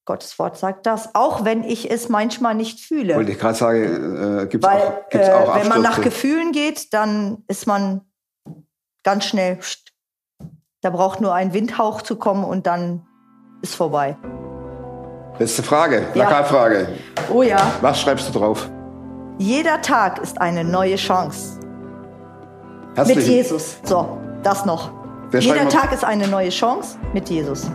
Gottes 0.06 0.38
Wort 0.38 0.58
sagt 0.58 0.86
das. 0.86 1.16
Auch 1.16 1.46
wenn 1.46 1.64
ich 1.64 1.90
es 1.90 2.10
manchmal 2.10 2.56
nicht 2.56 2.80
fühle. 2.80 3.16
Wollte 3.16 3.32
ich 3.32 3.40
gerade 3.40 3.56
sagen, 3.58 4.40
äh, 4.42 4.48
gibt 4.48 4.64
es 4.64 4.70
auch, 4.70 5.10
gibt's 5.10 5.28
äh, 5.28 5.32
auch 5.32 5.56
wenn 5.56 5.68
man 5.68 5.82
nach? 5.82 6.02
Gefühlen 6.02 6.52
geht, 6.52 6.94
dann 6.94 7.44
ist 7.48 7.68
man 7.68 8.02
ganz 9.04 9.26
schnell. 9.26 9.60
Da 10.82 10.90
braucht 10.90 11.22
nur 11.22 11.34
ein 11.34 11.54
Windhauch 11.54 12.02
zu 12.02 12.16
kommen 12.18 12.44
und 12.44 12.68
dann 12.68 13.06
ist 13.62 13.76
vorbei. 13.76 14.18
Letzte 15.40 15.64
Frage, 15.64 15.98
Ja. 16.14 16.26
Plakatfrage. 16.26 16.88
Oh 17.34 17.42
ja. 17.42 17.58
Was 17.82 18.02
schreibst 18.02 18.28
du 18.34 18.38
drauf? 18.40 18.70
Jeder 19.38 19.82
Tag 19.82 20.20
ist 20.20 20.40
eine 20.40 20.64
neue 20.66 20.96
Chance. 20.98 21.60
Mit 22.90 22.98
Herzlichen- 22.98 23.32
Jesus. 23.32 23.78
So, 23.84 24.18
das 24.44 24.66
noch. 24.66 24.92
Wer 25.32 25.40
Jeder 25.42 25.70
Tag 25.70 25.94
ist 25.94 26.04
eine 26.04 26.28
neue 26.28 26.50
Chance 26.50 26.98
mit 27.14 27.30
Jesus. 27.30 27.70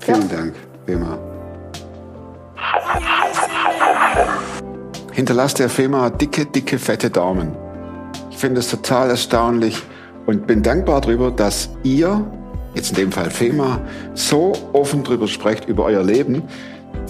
Vielen 0.00 0.28
Dank, 0.28 0.54
Fema. 0.86 1.18
Hinterlasst 5.12 5.58
der 5.58 5.68
Fema 5.68 6.10
dicke, 6.10 6.46
dicke, 6.46 6.78
fette 6.78 7.10
Daumen. 7.10 7.54
Ich 8.30 8.38
finde 8.38 8.60
es 8.60 8.70
total 8.70 9.10
erstaunlich 9.10 9.82
und 10.26 10.46
bin 10.46 10.62
dankbar 10.62 11.00
darüber, 11.02 11.30
dass 11.30 11.68
ihr, 11.82 12.24
jetzt 12.74 12.90
in 12.90 12.96
dem 12.96 13.12
Fall 13.12 13.30
Fema, 13.30 13.80
so 14.14 14.52
offen 14.72 15.04
drüber 15.04 15.28
sprecht 15.28 15.66
über 15.66 15.84
euer 15.84 16.02
Leben. 16.02 16.42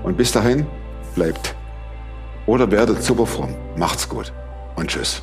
Und 0.02 0.16
bis 0.16 0.32
dahin, 0.32 0.66
bleibt 1.14 1.54
oder 2.46 2.70
werdet 2.70 3.02
superfromm. 3.02 3.54
Macht's 3.76 4.08
gut 4.08 4.32
und 4.76 4.88
tschüss. 4.88 5.22